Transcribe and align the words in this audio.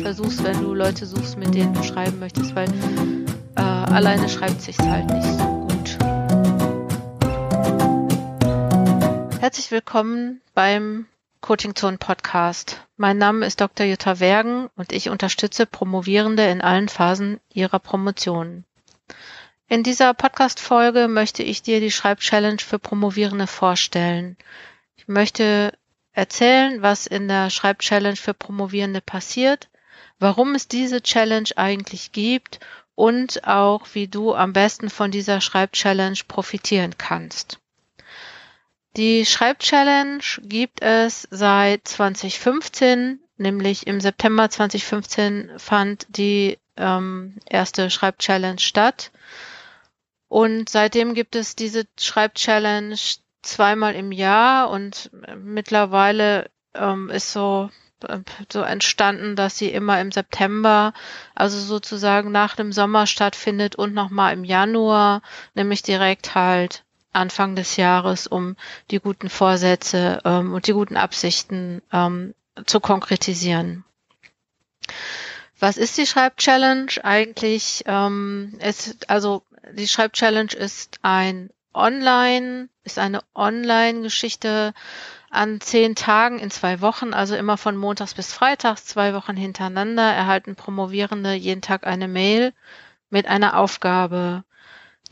versuchst, 0.00 0.42
wenn 0.44 0.60
du 0.60 0.74
Leute 0.74 1.04
suchst, 1.04 1.36
mit 1.36 1.54
denen 1.54 1.74
du 1.74 1.82
schreiben 1.82 2.18
möchtest, 2.20 2.54
weil 2.54 2.68
äh, 3.56 3.60
alleine 3.60 4.28
schreibt 4.28 4.62
sich 4.62 4.78
halt 4.78 5.10
nicht 5.10 5.26
so 5.26 5.44
gut. 5.44 5.98
Herzlich 9.40 9.70
willkommen 9.70 10.40
beim 10.54 11.06
Coaching 11.40 11.74
Zone 11.74 11.98
Podcast. 11.98 12.86
Mein 12.96 13.18
Name 13.18 13.46
ist 13.46 13.60
Dr. 13.60 13.86
Jutta 13.86 14.20
Wergen 14.20 14.68
und 14.76 14.92
ich 14.92 15.08
unterstütze 15.10 15.66
Promovierende 15.66 16.44
in 16.46 16.60
allen 16.60 16.88
Phasen 16.88 17.40
ihrer 17.52 17.78
Promotion. 17.78 18.64
In 19.68 19.82
dieser 19.82 20.14
Podcast-Folge 20.14 21.08
möchte 21.08 21.42
ich 21.42 21.62
dir 21.62 21.80
die 21.80 21.90
Schreibchallenge 21.90 22.58
für 22.58 22.78
Promovierende 22.78 23.46
vorstellen. 23.46 24.36
Ich 24.96 25.08
möchte 25.08 25.72
erzählen, 26.12 26.82
was 26.82 27.06
in 27.06 27.28
der 27.28 27.50
Schreibchallenge 27.50 28.16
für 28.16 28.34
Promovierende 28.34 29.00
passiert, 29.00 29.69
warum 30.20 30.54
es 30.54 30.68
diese 30.68 31.02
Challenge 31.02 31.48
eigentlich 31.56 32.12
gibt 32.12 32.60
und 32.94 33.46
auch, 33.46 33.86
wie 33.94 34.06
du 34.06 34.34
am 34.34 34.52
besten 34.52 34.90
von 34.90 35.10
dieser 35.10 35.40
Schreibchallenge 35.40 36.20
profitieren 36.28 36.96
kannst. 36.98 37.58
Die 38.96 39.24
Schreibchallenge 39.24 40.22
gibt 40.42 40.82
es 40.82 41.26
seit 41.30 41.88
2015, 41.88 43.20
nämlich 43.38 43.86
im 43.86 44.00
September 44.00 44.50
2015 44.50 45.52
fand 45.58 46.06
die 46.10 46.58
ähm, 46.76 47.36
erste 47.46 47.88
Schreibchallenge 47.88 48.58
statt. 48.58 49.12
Und 50.28 50.68
seitdem 50.68 51.14
gibt 51.14 51.36
es 51.36 51.56
diese 51.56 51.86
Schreibchallenge 51.98 52.96
zweimal 53.42 53.94
im 53.94 54.12
Jahr 54.12 54.70
und 54.70 55.10
mittlerweile 55.36 56.50
ähm, 56.74 57.10
ist 57.10 57.32
so 57.32 57.70
so 58.52 58.62
entstanden, 58.62 59.36
dass 59.36 59.58
sie 59.58 59.68
immer 59.68 60.00
im 60.00 60.12
September, 60.12 60.92
also 61.34 61.58
sozusagen 61.58 62.30
nach 62.32 62.56
dem 62.56 62.72
Sommer 62.72 63.06
stattfindet 63.06 63.76
und 63.76 63.94
nochmal 63.94 64.32
im 64.32 64.44
Januar, 64.44 65.22
nämlich 65.54 65.82
direkt 65.82 66.34
halt 66.34 66.84
Anfang 67.12 67.56
des 67.56 67.76
Jahres, 67.76 68.26
um 68.26 68.56
die 68.90 69.00
guten 69.00 69.28
Vorsätze 69.28 70.20
ähm, 70.24 70.54
und 70.54 70.66
die 70.66 70.72
guten 70.72 70.96
Absichten 70.96 71.82
ähm, 71.92 72.34
zu 72.66 72.80
konkretisieren. 72.80 73.84
Was 75.58 75.76
ist 75.76 75.98
die 75.98 76.06
Schreibchallenge 76.06 77.04
eigentlich? 77.04 77.82
Ähm, 77.86 78.56
es, 78.60 78.96
also 79.08 79.42
die 79.72 79.88
Schreibchallenge 79.88 80.54
ist 80.54 80.98
ein 81.02 81.50
Online, 81.74 82.68
ist 82.84 82.98
eine 82.98 83.20
Online-Geschichte 83.34 84.72
an 85.30 85.60
zehn 85.60 85.94
Tagen 85.94 86.38
in 86.40 86.50
zwei 86.50 86.80
Wochen, 86.80 87.14
also 87.14 87.36
immer 87.36 87.56
von 87.56 87.76
Montags 87.76 88.14
bis 88.14 88.32
Freitags, 88.32 88.84
zwei 88.84 89.14
Wochen 89.14 89.36
hintereinander, 89.36 90.02
erhalten 90.02 90.56
Promovierende 90.56 91.32
jeden 91.32 91.62
Tag 91.62 91.86
eine 91.86 92.08
Mail 92.08 92.52
mit 93.10 93.26
einer 93.26 93.56
Aufgabe. 93.56 94.44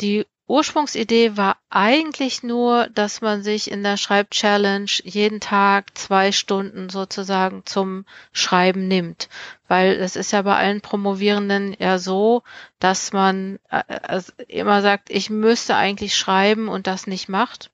Die 0.00 0.26
Ursprungsidee 0.48 1.36
war 1.36 1.58
eigentlich 1.68 2.42
nur, 2.42 2.88
dass 2.88 3.20
man 3.20 3.42
sich 3.42 3.70
in 3.70 3.82
der 3.82 3.98
Schreibchallenge 3.98 5.02
jeden 5.04 5.40
Tag 5.40 5.96
zwei 5.96 6.32
Stunden 6.32 6.88
sozusagen 6.88 7.66
zum 7.66 8.06
Schreiben 8.32 8.88
nimmt. 8.88 9.28
Weil 9.68 9.92
es 9.92 10.16
ist 10.16 10.32
ja 10.32 10.42
bei 10.42 10.56
allen 10.56 10.80
Promovierenden 10.80 11.76
ja 11.78 11.98
so, 11.98 12.42
dass 12.80 13.12
man 13.12 13.58
äh, 13.70 14.22
immer 14.48 14.80
sagt, 14.80 15.10
ich 15.10 15.28
müsste 15.28 15.76
eigentlich 15.76 16.16
schreiben 16.16 16.68
und 16.68 16.86
das 16.86 17.06
nicht 17.06 17.28
macht. 17.28 17.70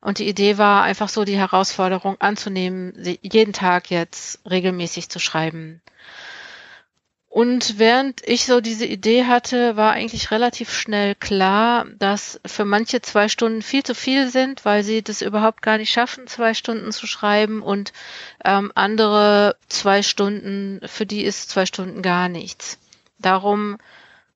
Und 0.00 0.18
die 0.18 0.28
Idee 0.28 0.58
war 0.58 0.82
einfach 0.82 1.08
so, 1.08 1.24
die 1.24 1.36
Herausforderung 1.36 2.20
anzunehmen, 2.20 2.92
jeden 3.22 3.52
Tag 3.52 3.90
jetzt 3.90 4.40
regelmäßig 4.48 5.08
zu 5.08 5.18
schreiben. 5.18 5.80
Und 7.32 7.78
während 7.78 8.20
ich 8.28 8.44
so 8.44 8.60
diese 8.60 8.84
Idee 8.84 9.24
hatte, 9.24 9.74
war 9.74 9.92
eigentlich 9.92 10.30
relativ 10.30 10.70
schnell 10.70 11.14
klar, 11.14 11.86
dass 11.98 12.38
für 12.44 12.66
manche 12.66 13.00
zwei 13.00 13.28
Stunden 13.28 13.62
viel 13.62 13.82
zu 13.82 13.94
viel 13.94 14.28
sind, 14.28 14.66
weil 14.66 14.84
sie 14.84 15.00
das 15.00 15.22
überhaupt 15.22 15.62
gar 15.62 15.78
nicht 15.78 15.90
schaffen, 15.90 16.26
zwei 16.26 16.52
Stunden 16.52 16.92
zu 16.92 17.06
schreiben 17.06 17.62
und 17.62 17.94
ähm, 18.44 18.70
andere 18.74 19.56
zwei 19.68 20.02
Stunden, 20.02 20.86
für 20.86 21.06
die 21.06 21.22
ist 21.22 21.48
zwei 21.48 21.64
Stunden 21.64 22.02
gar 22.02 22.28
nichts. 22.28 22.76
Darum 23.18 23.78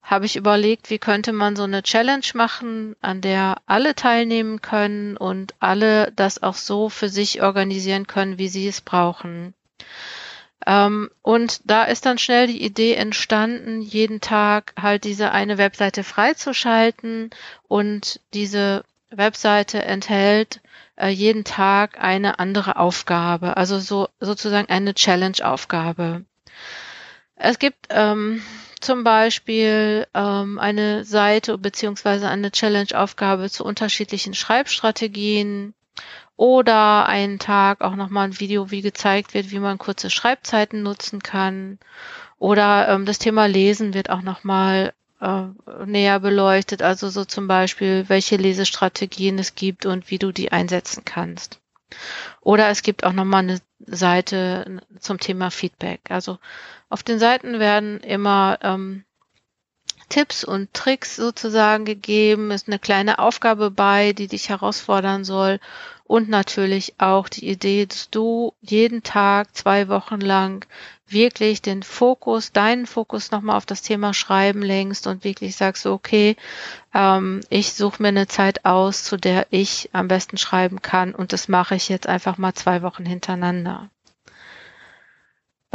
habe 0.07 0.25
ich 0.25 0.37
überlegt, 0.37 0.89
wie 0.89 1.01
könnte 1.01 1.33
man 1.33 1.57
so 1.57 1.65
eine 1.65 1.83
Challenge 1.83 2.25
machen, 2.35 2.95
an 3.01 3.21
der 3.21 3.57
alle 3.67 3.97
teilnehmen 3.97 4.63
können 4.63 5.17
und 5.17 5.55
alle 5.59 6.13
das 6.13 6.43
auch 6.45 6.55
so 6.55 6.89
für 6.89 7.09
sich 7.09 7.43
organisieren 7.43 8.07
können, 8.07 8.39
wie 8.39 8.49
sie 8.49 8.69
es 8.69 8.81
brauchen. 8.81 9.53
Ähm, 10.65 11.11
und 11.23 11.61
da 11.65 11.85
ist 11.85 12.07
dann 12.07 12.19
schnell 12.19 12.47
die 12.47 12.65
Idee 12.65 12.95
entstanden, 12.95 13.83
jeden 13.83 14.21
Tag 14.21 14.75
halt 14.81 15.03
diese 15.03 15.33
eine 15.33 15.59
Webseite 15.59 16.05
freizuschalten 16.05 17.31
und 17.67 18.21
diese 18.33 18.85
Webseite 19.11 19.83
enthält 19.83 20.61
äh, 20.95 21.09
jeden 21.09 21.43
Tag 21.43 22.01
eine 22.01 22.39
andere 22.39 22.77
Aufgabe, 22.77 23.57
also 23.57 23.81
so 23.81 24.09
sozusagen 24.21 24.69
eine 24.69 24.95
Challenge-Aufgabe. 24.95 26.25
Es 27.35 27.59
gibt 27.59 27.89
ähm, 27.91 28.41
zum 28.87 29.03
Beispiel 29.03 30.07
ähm, 30.15 30.61
eine 30.61 31.05
Seite 31.05 31.59
beziehungsweise 31.59 32.29
eine 32.29 32.53
Challenge-Aufgabe 32.53 33.51
zu 33.51 33.65
unterschiedlichen 33.65 34.33
Schreibstrategien 34.33 35.75
oder 36.37 37.07
einen 37.07 37.41
Tag 37.41 37.81
auch 37.81 37.97
nochmal 37.97 38.29
ein 38.29 38.39
Video, 38.39 38.71
wie 38.71 38.83
gezeigt 38.83 39.35
wird, 39.35 39.51
wie 39.51 39.59
man 39.59 39.79
kurze 39.79 40.09
Schreibzeiten 40.09 40.85
nutzen 40.85 41.21
kann. 41.21 41.81
Oder 42.39 42.89
ähm, 42.89 43.07
das 43.07 43.19
Thema 43.19 43.47
Lesen 43.47 43.93
wird 43.93 44.09
auch 44.09 44.23
nochmal 44.23 44.93
äh, 45.21 45.47
näher 45.85 46.21
beleuchtet. 46.21 46.81
Also 46.81 47.09
so 47.09 47.25
zum 47.25 47.49
Beispiel, 47.49 48.05
welche 48.07 48.37
Lesestrategien 48.37 49.41
es 49.41 49.57
gibt 49.57 49.85
und 49.85 50.13
wie 50.13 50.19
du 50.21 50.31
die 50.31 50.53
einsetzen 50.53 51.05
kannst. 51.05 51.59
Oder 52.41 52.69
es 52.69 52.83
gibt 52.83 53.05
auch 53.05 53.13
nochmal 53.13 53.43
eine 53.43 53.61
Seite 53.81 54.81
zum 55.01 55.19
Thema 55.19 55.51
Feedback. 55.51 56.01
Also 56.11 56.39
auf 56.89 57.03
den 57.03 57.19
Seiten 57.19 57.59
werden 57.59 58.01
immer 58.01 58.59
ähm, 58.63 59.05
Tipps 60.09 60.45
und 60.45 60.73
Tricks 60.73 61.17
sozusagen 61.17 61.85
gegeben, 61.85 62.51
ist 62.51 62.69
eine 62.69 62.79
kleine 62.79 63.19
Aufgabe 63.19 63.71
bei, 63.71 64.13
die 64.13 64.29
dich 64.29 64.49
herausfordern 64.49 65.25
soll 65.25 65.59
und 66.07 66.29
natürlich 66.29 66.95
auch 66.99 67.29
die 67.29 67.49
Idee, 67.49 67.87
dass 67.87 68.11
du 68.11 68.53
jeden 68.61 69.03
Tag 69.03 69.55
zwei 69.57 69.89
Wochen 69.89 70.21
lang 70.21 70.67
wirklich 71.09 71.63
den 71.63 71.83
Fokus, 71.83 72.53
deinen 72.53 72.87
Fokus 72.87 73.31
nochmal 73.31 73.57
auf 73.57 73.67
das 73.67 73.83
Thema 73.83 74.13
Schreiben 74.15 74.63
lenkst 74.63 75.07
und 75.07 75.25
wirklich 75.25 75.57
sagst, 75.57 75.87
okay, 75.87 76.37
ähm, 76.95 77.41
ich 77.49 77.73
suche 77.73 78.03
mir 78.03 78.09
eine 78.09 78.27
Zeit 78.27 78.65
aus, 78.65 79.05
zu 79.05 79.17
der 79.17 79.47
ich 79.51 79.91
am 79.93 80.09
besten 80.09 80.39
schreiben 80.39 80.83
kann 80.83 81.15
und 81.15 81.33
das 81.33 81.49
mache 81.49 81.75
ich 81.75 81.89
jetzt 81.89 82.09
einfach 82.09 82.39
mal 82.39 82.55
zwei 82.55 82.83
Wochen 82.83 83.05
hintereinander. 83.05 83.89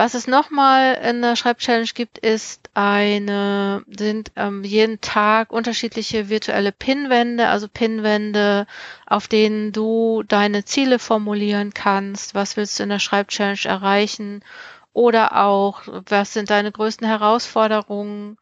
Was 0.02 0.16
es 0.16 0.26
nochmal 0.26 0.96
in 0.96 1.22
der 1.22 1.36
Schreibchallenge 1.36 1.92
gibt, 1.94 2.18
ist 2.18 2.72
eine, 2.74 3.84
sind 3.88 4.32
ähm, 4.36 4.64
jeden 4.64 5.00
Tag 5.00 5.54
unterschiedliche 5.54 6.28
virtuelle 6.28 6.72
Pinwände, 6.72 7.50
also 7.50 7.68
Pinwände, 7.68 8.66
auf 9.06 9.28
denen 9.28 9.72
du 9.74 10.24
deine 10.24 10.66
Ziele 10.66 10.98
formulieren 10.98 11.76
kannst. 11.76 12.34
Was 12.34 12.58
willst 12.58 12.80
du 12.80 12.84
in 12.84 12.90
der 12.90 12.98
Schreibchallenge 12.98 13.66
erreichen? 13.66 14.44
Oder 14.92 15.36
auch, 15.46 15.84
was 15.86 16.34
sind 16.34 16.50
deine 16.50 16.72
größten 16.72 17.06
Herausforderungen? 17.06 18.38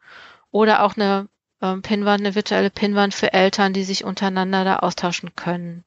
Oder 0.50 0.82
auch 0.82 0.96
eine 0.96 1.28
ähm, 1.60 1.82
Pinwand, 1.82 2.22
eine 2.22 2.34
virtuelle 2.34 2.70
Pinwand 2.70 3.12
für 3.14 3.34
Eltern, 3.34 3.74
die 3.74 3.84
sich 3.84 4.02
untereinander 4.02 4.64
da 4.64 4.76
austauschen 4.76 5.36
können. 5.36 5.84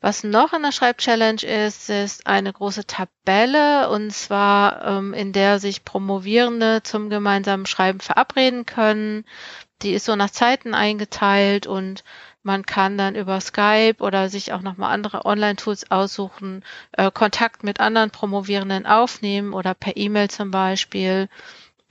Was 0.00 0.22
noch 0.22 0.52
in 0.52 0.62
der 0.62 0.70
Schreibchallenge 0.70 1.42
ist, 1.42 1.90
ist 1.90 2.26
eine 2.28 2.52
große 2.52 2.86
Tabelle 2.86 3.90
und 3.90 4.12
zwar 4.12 4.84
ähm, 4.84 5.12
in 5.12 5.32
der 5.32 5.58
sich 5.58 5.84
Promovierende 5.84 6.84
zum 6.84 7.10
gemeinsamen 7.10 7.66
Schreiben 7.66 7.98
verabreden 7.98 8.64
können. 8.64 9.24
Die 9.82 9.92
ist 9.92 10.04
so 10.04 10.14
nach 10.14 10.30
Zeiten 10.30 10.72
eingeteilt 10.72 11.66
und 11.66 12.04
man 12.44 12.64
kann 12.64 12.96
dann 12.96 13.16
über 13.16 13.40
Skype 13.40 13.96
oder 13.98 14.28
sich 14.28 14.52
auch 14.52 14.62
nochmal 14.62 14.92
andere 14.92 15.24
Online-Tools 15.24 15.90
aussuchen, 15.90 16.64
äh, 16.92 17.10
Kontakt 17.10 17.64
mit 17.64 17.80
anderen 17.80 18.10
Promovierenden 18.10 18.86
aufnehmen 18.86 19.52
oder 19.52 19.74
per 19.74 19.96
E-Mail 19.96 20.30
zum 20.30 20.52
Beispiel 20.52 21.28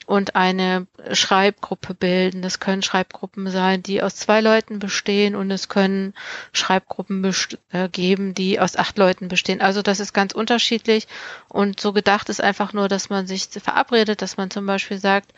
und 0.07 0.37
eine 0.37 0.87
Schreibgruppe 1.11 1.93
bilden. 1.93 2.41
Das 2.41 2.61
können 2.61 2.81
Schreibgruppen 2.81 3.51
sein, 3.51 3.83
die 3.83 4.01
aus 4.01 4.15
zwei 4.15 4.39
Leuten 4.39 4.79
bestehen 4.79 5.35
und 5.35 5.51
es 5.51 5.67
können 5.67 6.13
Schreibgruppen 6.53 7.29
äh, 7.71 7.89
geben, 7.89 8.33
die 8.33 8.59
aus 8.59 8.77
acht 8.77 8.97
Leuten 8.97 9.27
bestehen. 9.27 9.59
Also 9.59 9.81
das 9.81 9.99
ist 9.99 10.13
ganz 10.13 10.33
unterschiedlich 10.33 11.07
und 11.49 11.81
so 11.81 11.91
gedacht 11.91 12.29
ist 12.29 12.41
einfach 12.41 12.71
nur, 12.71 12.87
dass 12.87 13.09
man 13.09 13.27
sich 13.27 13.49
verabredet, 13.49 14.21
dass 14.21 14.37
man 14.37 14.49
zum 14.49 14.65
Beispiel 14.65 14.97
sagt, 14.97 15.33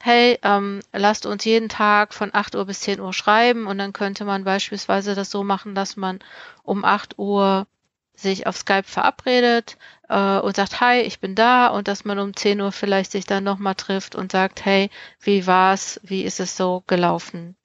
hey, 0.00 0.36
ähm, 0.42 0.80
lasst 0.92 1.24
uns 1.24 1.44
jeden 1.44 1.68
Tag 1.68 2.12
von 2.12 2.30
8 2.34 2.56
Uhr 2.56 2.66
bis 2.66 2.80
10 2.80 2.98
Uhr 2.98 3.12
schreiben 3.12 3.68
und 3.68 3.78
dann 3.78 3.92
könnte 3.92 4.24
man 4.24 4.42
beispielsweise 4.42 5.14
das 5.14 5.30
so 5.30 5.44
machen, 5.44 5.76
dass 5.76 5.96
man 5.96 6.18
um 6.64 6.84
8 6.84 7.20
Uhr 7.20 7.68
sich 8.14 8.46
auf 8.46 8.56
Skype 8.56 8.84
verabredet 8.84 9.76
äh, 10.08 10.38
und 10.38 10.56
sagt, 10.56 10.80
hi, 10.80 11.00
ich 11.00 11.20
bin 11.20 11.34
da 11.34 11.68
und 11.68 11.88
dass 11.88 12.04
man 12.04 12.18
um 12.18 12.36
10 12.36 12.60
Uhr 12.60 12.72
vielleicht 12.72 13.12
sich 13.12 13.26
dann 13.26 13.44
nochmal 13.44 13.74
trifft 13.74 14.14
und 14.14 14.32
sagt, 14.32 14.64
hey, 14.64 14.90
wie 15.20 15.46
war's, 15.46 16.00
wie 16.02 16.22
ist 16.22 16.40
es 16.40 16.56
so 16.56 16.82
gelaufen? 16.86 17.56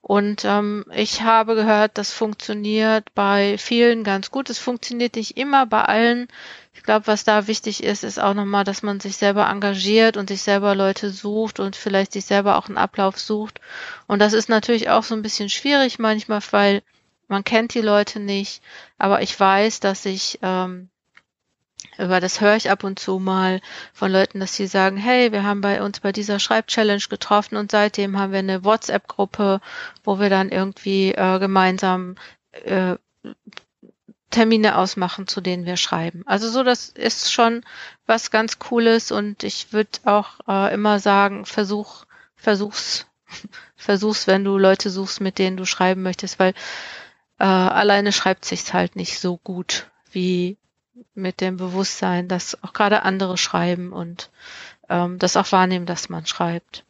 Und 0.00 0.44
ähm, 0.44 0.84
ich 0.94 1.22
habe 1.22 1.54
gehört, 1.54 1.98
das 1.98 2.12
funktioniert 2.12 3.14
bei 3.14 3.58
vielen 3.58 4.04
ganz 4.04 4.30
gut. 4.30 4.48
Es 4.48 4.58
funktioniert 4.58 5.16
nicht 5.16 5.36
immer 5.36 5.66
bei 5.66 5.82
allen. 5.82 6.28
Ich 6.72 6.82
glaube, 6.82 7.06
was 7.08 7.24
da 7.24 7.46
wichtig 7.46 7.82
ist, 7.82 8.04
ist 8.04 8.18
auch 8.18 8.32
nochmal, 8.32 8.64
dass 8.64 8.82
man 8.82 9.00
sich 9.00 9.16
selber 9.16 9.50
engagiert 9.50 10.16
und 10.16 10.28
sich 10.28 10.42
selber 10.42 10.74
Leute 10.74 11.10
sucht 11.10 11.60
und 11.60 11.76
vielleicht 11.76 12.12
sich 12.12 12.24
selber 12.24 12.56
auch 12.56 12.68
einen 12.68 12.78
Ablauf 12.78 13.18
sucht. 13.18 13.60
Und 14.06 14.20
das 14.20 14.32
ist 14.32 14.48
natürlich 14.48 14.88
auch 14.88 15.02
so 15.02 15.14
ein 15.14 15.22
bisschen 15.22 15.50
schwierig 15.50 15.98
manchmal, 15.98 16.40
weil 16.52 16.82
man 17.28 17.44
kennt 17.44 17.74
die 17.74 17.80
Leute 17.80 18.20
nicht. 18.20 18.62
Aber 18.98 19.22
ich 19.22 19.38
weiß, 19.38 19.80
dass 19.80 20.04
ich 20.06 20.38
ähm, 20.42 20.88
über 21.98 22.20
das 22.20 22.40
höre 22.40 22.56
ich 22.56 22.70
ab 22.70 22.84
und 22.84 22.98
zu 22.98 23.18
mal 23.18 23.60
von 23.92 24.10
Leuten, 24.10 24.40
dass 24.40 24.54
sie 24.54 24.66
sagen, 24.66 24.96
hey, 24.96 25.32
wir 25.32 25.42
haben 25.42 25.60
bei 25.60 25.82
uns 25.82 26.00
bei 26.00 26.12
dieser 26.12 26.38
Schreibchallenge 26.38 27.04
getroffen 27.08 27.56
und 27.56 27.70
seitdem 27.70 28.18
haben 28.18 28.32
wir 28.32 28.38
eine 28.38 28.64
WhatsApp-Gruppe, 28.64 29.60
wo 30.04 30.18
wir 30.20 30.30
dann 30.30 30.50
irgendwie 30.50 31.12
äh, 31.12 31.38
gemeinsam 31.38 32.16
äh, 32.52 32.96
Termine 34.30 34.76
ausmachen, 34.76 35.26
zu 35.26 35.40
denen 35.40 35.64
wir 35.64 35.76
schreiben. 35.76 36.22
Also 36.26 36.50
so, 36.50 36.62
das 36.62 36.88
ist 36.90 37.32
schon 37.32 37.64
was 38.06 38.30
ganz 38.30 38.58
Cooles 38.58 39.10
und 39.10 39.42
ich 39.42 39.72
würde 39.72 39.98
auch 40.04 40.38
äh, 40.46 40.74
immer 40.74 41.00
sagen, 41.00 41.46
versuch, 41.46 42.04
versuch's, 42.36 43.06
versuch's, 43.76 44.26
wenn 44.26 44.44
du 44.44 44.58
Leute 44.58 44.90
suchst, 44.90 45.20
mit 45.20 45.38
denen 45.38 45.56
du 45.56 45.64
schreiben 45.64 46.02
möchtest, 46.02 46.38
weil 46.38 46.54
äh, 47.38 47.44
alleine 47.44 48.12
schreibt 48.12 48.44
sich's 48.44 48.72
halt 48.72 48.96
nicht 48.96 49.18
so 49.20 49.36
gut 49.36 49.90
wie 50.10 50.56
mit 51.14 51.40
dem 51.40 51.56
Bewusstsein, 51.56 52.28
dass 52.28 52.62
auch 52.62 52.72
gerade 52.72 53.02
andere 53.02 53.36
schreiben 53.36 53.92
und 53.92 54.30
ähm, 54.88 55.18
das 55.18 55.36
auch 55.36 55.52
wahrnehmen, 55.52 55.86
dass 55.86 56.08
man 56.08 56.26
schreibt. 56.26 56.84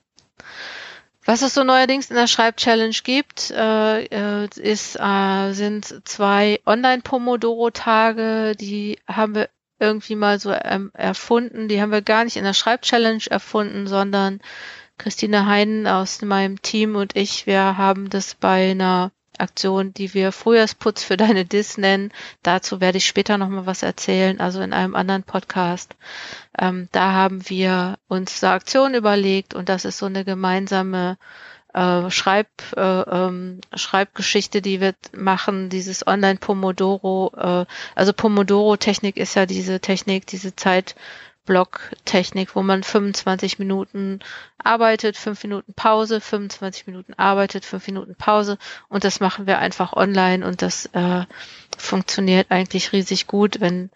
Was 1.25 1.43
es 1.43 1.53
so 1.53 1.63
neuerdings 1.63 2.09
in 2.09 2.17
der 2.17 2.27
Schreibchallenge 2.27 2.97
gibt, 3.05 3.51
äh, 3.51 4.05
äh, 4.05 4.49
ist, 4.57 4.97
äh, 4.99 5.53
sind 5.53 6.09
zwei 6.09 6.61
Online-Pomodoro-Tage, 6.65 8.55
die 8.57 8.99
haben 9.07 9.35
wir 9.35 9.51
irgendwie 9.79 10.17
mal 10.17 10.41
so 10.41 10.53
ähm, 10.53 10.91
erfunden. 10.95 11.69
Die 11.69 11.81
haben 11.81 11.93
wir 11.93 12.03
gar 12.03 12.25
nicht 12.25 12.37
in 12.37 12.45
der 12.45 12.55
Schreibchallenge 12.55 13.25
erfunden, 13.31 13.87
sondern 13.87 14.41
Christine 14.97 15.47
Heinen 15.47 15.87
aus 15.87 16.23
meinem 16.23 16.61
Team 16.63 16.97
und 16.97 17.15
ich, 17.15 17.47
wir 17.47 17.77
haben 17.77 18.11
das 18.11 18.35
bei 18.35 18.73
einer 18.73 19.13
Aktion, 19.41 19.95
die 19.95 20.15
wir 20.15 20.33
Frühjahrsputz 20.33 21.05
für 21.05 21.17
deine 21.17 21.45
Dis 21.45 21.79
nennen. 21.79 22.13
Dazu 22.43 22.81
werde 22.81 22.99
ich 22.99 23.07
später 23.07 23.39
nochmal 23.39 23.67
was 23.67 23.83
erzählen, 23.83 24.41
also 24.41 24.61
in 24.61 24.73
einem 24.73 24.95
anderen 24.95 25.23
Podcast. 25.23 25.97
Ähm, 26.59 26.89
da 26.93 27.13
haben 27.13 27.49
wir 27.49 27.99
uns 28.09 28.43
eine 28.43 28.53
Aktion 28.53 28.95
überlegt 28.95 29.55
und 29.55 29.69
das 29.69 29.85
ist 29.85 29.99
so 29.99 30.07
eine 30.07 30.25
gemeinsame 30.25 31.19
äh, 31.75 32.11
Schreib, 32.11 32.49
äh, 32.77 32.81
ähm, 32.81 33.61
Schreibgeschichte, 33.75 34.63
die 34.63 34.81
wir 34.81 34.95
machen, 35.17 35.69
dieses 35.69 36.07
Online-Pomodoro. 36.07 37.33
Äh, 37.37 37.67
also 37.95 38.13
Pomodoro-Technik 38.13 39.17
ist 39.17 39.35
ja 39.35 39.47
diese 39.47 39.81
Technik, 39.81 40.27
diese 40.27 40.57
Zeit, 40.57 40.97
Blocktechnik, 41.49 42.55
wo 42.55 42.63
man 42.63 42.83
25 42.83 43.59
Minuten 43.59 44.21
arbeitet, 44.63 45.17
5 45.17 45.43
Minuten 45.45 45.73
Pause, 45.73 46.21
25 46.21 46.87
Minuten 46.87 47.15
arbeitet, 47.15 47.65
5 47.65 47.87
Minuten 47.87 48.15
Pause 48.15 48.59
und 48.89 49.03
das 49.05 49.19
machen 49.19 49.47
wir 49.47 49.59
einfach 49.59 49.95
online 49.95 50.47
und 50.47 50.61
das 50.61 50.87
äh, 50.93 51.25
funktioniert 51.77 52.51
eigentlich 52.51 52.93
riesig 52.93 53.27
gut. 53.27 53.61
Wenn 53.61 53.91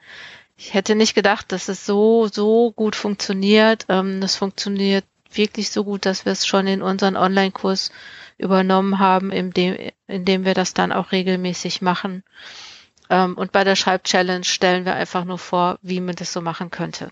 ich 0.56 0.72
hätte 0.72 0.94
nicht 0.94 1.14
gedacht, 1.14 1.52
dass 1.52 1.68
es 1.68 1.84
so 1.84 2.26
so 2.26 2.72
gut 2.72 2.96
funktioniert. 2.96 3.84
Ähm, 3.88 4.20
das 4.20 4.36
funktioniert 4.36 5.04
wirklich 5.30 5.70
so 5.70 5.84
gut, 5.84 6.06
dass 6.06 6.24
wir 6.24 6.32
es 6.32 6.46
schon 6.46 6.66
in 6.66 6.82
unseren 6.82 7.16
Online-Kurs 7.16 7.90
übernommen 8.38 8.98
haben, 8.98 9.30
indem, 9.30 9.76
indem 10.06 10.44
wir 10.44 10.54
das 10.54 10.72
dann 10.72 10.92
auch 10.92 11.12
regelmäßig 11.12 11.82
machen. 11.82 12.22
Ähm, 13.10 13.36
und 13.36 13.52
bei 13.52 13.64
der 13.64 13.76
Schreibchallenge 13.76 14.44
stellen 14.44 14.86
wir 14.86 14.94
einfach 14.94 15.24
nur 15.24 15.38
vor, 15.38 15.78
wie 15.82 16.00
man 16.00 16.16
das 16.16 16.32
so 16.32 16.40
machen 16.40 16.70
könnte. 16.70 17.10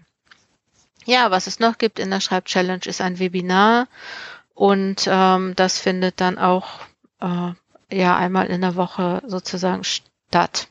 Ja, 1.06 1.31
was 1.31 1.47
es 1.47 1.61
noch 1.61 1.79
gibt 1.79 1.99
in 1.99 2.11
der 2.11 2.20
Schreibchallenge 2.20 2.87
ist 2.87 3.00
ein 3.00 3.19
Webinar 3.19 3.88
und 4.55 5.06
ähm, 5.06 5.55
das 5.56 5.79
findet 5.79 6.20
dann 6.20 6.38
auch 6.38 6.81
äh, 7.20 7.52
ja 7.91 8.17
einmal 8.17 8.47
in 8.47 8.61
der 8.61 8.76
Woche 8.76 9.23
sozusagen 9.26 9.82
statt. 9.85 10.69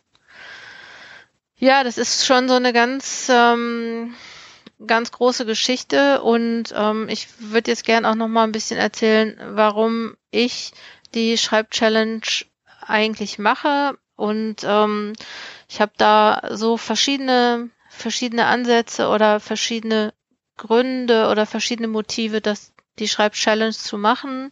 Ja, 1.58 1.84
das 1.84 1.98
ist 1.98 2.26
schon 2.26 2.48
so 2.48 2.54
eine 2.54 2.72
ganz 2.72 3.30
ähm, 3.30 4.14
ganz 4.86 5.12
große 5.12 5.46
Geschichte 5.46 6.22
und 6.22 6.74
ähm, 6.74 7.10
ich 7.10 7.28
würde 7.40 7.72
jetzt 7.72 7.84
gern 7.84 8.06
auch 8.06 8.16
noch 8.16 8.28
mal 8.28 8.44
ein 8.44 8.52
bisschen 8.52 8.80
erzählen, 8.80 9.38
warum 9.56 10.16
ich 10.32 10.72
die 11.14 11.38
Schreibchallenge 11.38 12.46
eigentlich 12.86 13.40
mache 13.40 13.98
und 14.16 14.58
ähm, 14.64 15.14
ich 15.68 15.82
habe 15.82 15.92
da 15.98 16.42
so 16.52 16.78
verschiedene 16.78 17.70
verschiedene 17.90 18.46
Ansätze 18.46 19.10
oder 19.10 19.40
verschiedene 19.40 20.14
Gründe 20.60 21.28
oder 21.30 21.46
verschiedene 21.46 21.88
Motive, 21.88 22.42
das 22.42 22.72
die 23.00 23.08
Schreibchallenge 23.08 23.74
zu 23.74 23.98
machen. 23.98 24.52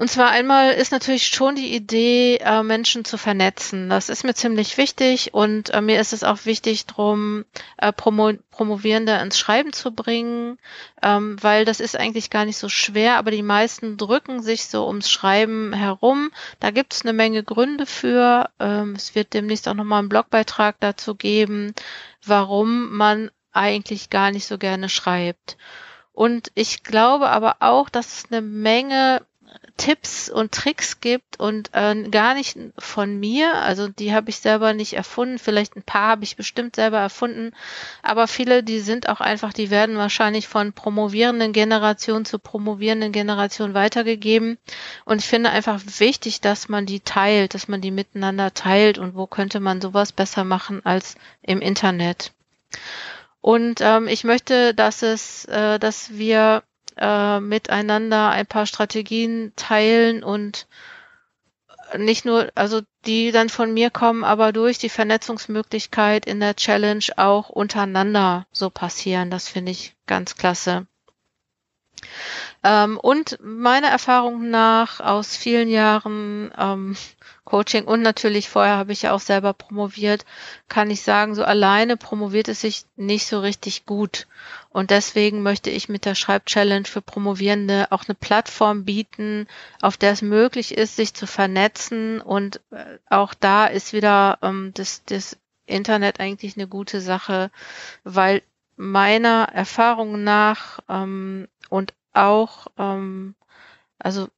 Und 0.00 0.08
zwar 0.08 0.30
einmal 0.30 0.72
ist 0.72 0.92
natürlich 0.92 1.26
schon 1.26 1.56
die 1.56 1.74
Idee, 1.74 2.36
äh, 2.36 2.62
Menschen 2.62 3.04
zu 3.04 3.18
vernetzen. 3.18 3.90
Das 3.90 4.08
ist 4.08 4.24
mir 4.24 4.32
ziemlich 4.32 4.78
wichtig 4.78 5.34
und 5.34 5.68
äh, 5.74 5.82
mir 5.82 6.00
ist 6.00 6.14
es 6.14 6.24
auch 6.24 6.46
wichtig, 6.46 6.86
drum 6.86 7.44
äh, 7.76 7.92
Promo 7.92 8.32
Promovierende 8.50 9.12
ins 9.18 9.38
Schreiben 9.38 9.74
zu 9.74 9.92
bringen, 9.92 10.58
ähm, 11.02 11.36
weil 11.42 11.66
das 11.66 11.80
ist 11.80 11.98
eigentlich 11.98 12.30
gar 12.30 12.46
nicht 12.46 12.56
so 12.56 12.70
schwer, 12.70 13.16
aber 13.16 13.30
die 13.30 13.42
meisten 13.42 13.98
drücken 13.98 14.42
sich 14.42 14.66
so 14.66 14.86
ums 14.86 15.10
Schreiben 15.10 15.74
herum. 15.74 16.30
Da 16.60 16.70
gibt 16.70 16.94
es 16.94 17.02
eine 17.02 17.12
Menge 17.12 17.42
Gründe 17.42 17.84
für. 17.84 18.48
Ähm, 18.58 18.94
es 18.96 19.14
wird 19.14 19.34
demnächst 19.34 19.68
auch 19.68 19.74
nochmal 19.74 19.98
einen 19.98 20.08
Blogbeitrag 20.08 20.76
dazu 20.80 21.14
geben, 21.14 21.74
warum 22.24 22.96
man 22.96 23.30
eigentlich 23.52 24.10
gar 24.10 24.30
nicht 24.30 24.46
so 24.46 24.58
gerne 24.58 24.88
schreibt. 24.88 25.56
Und 26.12 26.50
ich 26.54 26.82
glaube 26.82 27.30
aber 27.30 27.56
auch, 27.60 27.88
dass 27.88 28.18
es 28.18 28.24
eine 28.30 28.42
Menge 28.42 29.22
Tipps 29.76 30.28
und 30.28 30.52
Tricks 30.52 31.00
gibt 31.00 31.40
und 31.40 31.70
äh, 31.72 31.94
gar 32.10 32.34
nicht 32.34 32.58
von 32.78 33.18
mir, 33.18 33.54
also 33.54 33.88
die 33.88 34.12
habe 34.12 34.30
ich 34.30 34.36
selber 34.36 34.74
nicht 34.74 34.92
erfunden, 34.92 35.38
vielleicht 35.38 35.74
ein 35.74 35.82
paar 35.82 36.08
habe 36.08 36.24
ich 36.24 36.36
bestimmt 36.36 36.76
selber 36.76 36.98
erfunden, 36.98 37.52
aber 38.02 38.28
viele, 38.28 38.62
die 38.62 38.80
sind 38.80 39.08
auch 39.08 39.20
einfach, 39.20 39.52
die 39.52 39.70
werden 39.70 39.96
wahrscheinlich 39.96 40.48
von 40.48 40.72
promovierenden 40.72 41.52
Generation 41.52 42.24
zu 42.24 42.38
promovierenden 42.38 43.12
Generation 43.12 43.72
weitergegeben. 43.74 44.58
Und 45.04 45.20
ich 45.20 45.26
finde 45.26 45.50
einfach 45.50 45.80
wichtig, 45.98 46.40
dass 46.40 46.68
man 46.68 46.84
die 46.84 47.00
teilt, 47.00 47.54
dass 47.54 47.66
man 47.66 47.80
die 47.80 47.90
miteinander 47.90 48.52
teilt. 48.52 48.98
Und 48.98 49.14
wo 49.14 49.26
könnte 49.26 49.60
man 49.60 49.80
sowas 49.80 50.12
besser 50.12 50.44
machen 50.44 50.84
als 50.84 51.16
im 51.42 51.60
Internet. 51.60 52.32
Und 53.40 53.80
ähm, 53.80 54.08
ich 54.08 54.24
möchte, 54.24 54.74
dass 54.74 55.02
es, 55.02 55.44
äh, 55.46 55.78
dass 55.78 56.10
wir 56.10 56.62
äh, 56.96 57.40
miteinander 57.40 58.30
ein 58.30 58.46
paar 58.46 58.66
Strategien 58.66 59.52
teilen 59.56 60.22
und 60.22 60.66
nicht 61.96 62.24
nur, 62.24 62.50
also 62.54 62.82
die 63.06 63.32
dann 63.32 63.48
von 63.48 63.72
mir 63.72 63.90
kommen, 63.90 64.22
aber 64.24 64.52
durch 64.52 64.78
die 64.78 64.88
Vernetzungsmöglichkeit 64.88 66.26
in 66.26 66.40
der 66.40 66.54
Challenge 66.54 67.04
auch 67.16 67.48
untereinander 67.48 68.46
so 68.52 68.70
passieren. 68.70 69.30
Das 69.30 69.48
finde 69.48 69.72
ich 69.72 69.96
ganz 70.06 70.36
klasse. 70.36 70.86
Ähm, 72.62 72.98
und 72.98 73.38
meiner 73.42 73.88
Erfahrung 73.88 74.50
nach 74.50 75.00
aus 75.00 75.36
vielen 75.36 75.68
Jahren 75.68 76.52
ähm, 76.58 76.96
Coaching 77.44 77.84
und 77.84 78.02
natürlich 78.02 78.48
vorher 78.48 78.76
habe 78.76 78.92
ich 78.92 79.02
ja 79.02 79.12
auch 79.12 79.20
selber 79.20 79.52
promoviert, 79.52 80.24
kann 80.68 80.90
ich 80.90 81.02
sagen, 81.02 81.34
so 81.34 81.42
alleine 81.42 81.96
promoviert 81.96 82.48
es 82.48 82.60
sich 82.60 82.84
nicht 82.96 83.26
so 83.26 83.40
richtig 83.40 83.86
gut. 83.86 84.28
Und 84.68 84.90
deswegen 84.90 85.42
möchte 85.42 85.68
ich 85.68 85.88
mit 85.88 86.04
der 86.04 86.14
Schreibchallenge 86.14 86.84
für 86.84 87.02
Promovierende 87.02 87.88
auch 87.90 88.04
eine 88.06 88.14
Plattform 88.14 88.84
bieten, 88.84 89.48
auf 89.80 89.96
der 89.96 90.12
es 90.12 90.22
möglich 90.22 90.76
ist, 90.76 90.94
sich 90.94 91.12
zu 91.12 91.26
vernetzen. 91.26 92.20
Und 92.20 92.60
äh, 92.70 92.98
auch 93.08 93.34
da 93.34 93.66
ist 93.66 93.92
wieder 93.92 94.38
ähm, 94.42 94.70
das, 94.74 95.02
das 95.06 95.36
Internet 95.66 96.20
eigentlich 96.20 96.56
eine 96.56 96.68
gute 96.68 97.00
Sache, 97.00 97.50
weil 98.04 98.42
meiner 98.80 99.48
Erfahrung 99.52 100.24
nach 100.24 100.80
ähm, 100.88 101.48
und 101.68 101.92
auch, 102.14 102.68
ähm, 102.78 103.34
also 103.98 104.28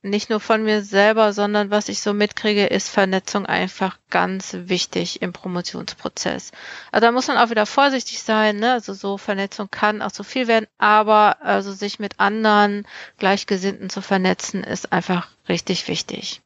nicht 0.00 0.30
nur 0.30 0.38
von 0.38 0.62
mir 0.62 0.82
selber, 0.82 1.32
sondern 1.32 1.70
was 1.70 1.88
ich 1.88 2.00
so 2.00 2.12
mitkriege, 2.14 2.66
ist 2.66 2.88
Vernetzung 2.88 3.46
einfach 3.46 3.98
ganz 4.10 4.54
wichtig 4.54 5.22
im 5.22 5.32
Promotionsprozess. 5.32 6.52
Also 6.92 7.06
da 7.06 7.12
muss 7.12 7.26
man 7.26 7.36
auch 7.36 7.50
wieder 7.50 7.66
vorsichtig 7.66 8.22
sein, 8.22 8.56
ne? 8.56 8.72
Also 8.72 8.94
so 8.94 9.18
Vernetzung 9.18 9.68
kann 9.70 10.02
auch 10.02 10.10
so 10.10 10.22
viel 10.22 10.46
werden, 10.46 10.68
aber 10.78 11.42
also 11.42 11.72
sich 11.72 11.98
mit 11.98 12.20
anderen 12.20 12.86
Gleichgesinnten 13.18 13.90
zu 13.90 14.02
vernetzen, 14.02 14.62
ist 14.62 14.92
einfach 14.92 15.28
richtig 15.48 15.88
wichtig. 15.88 16.42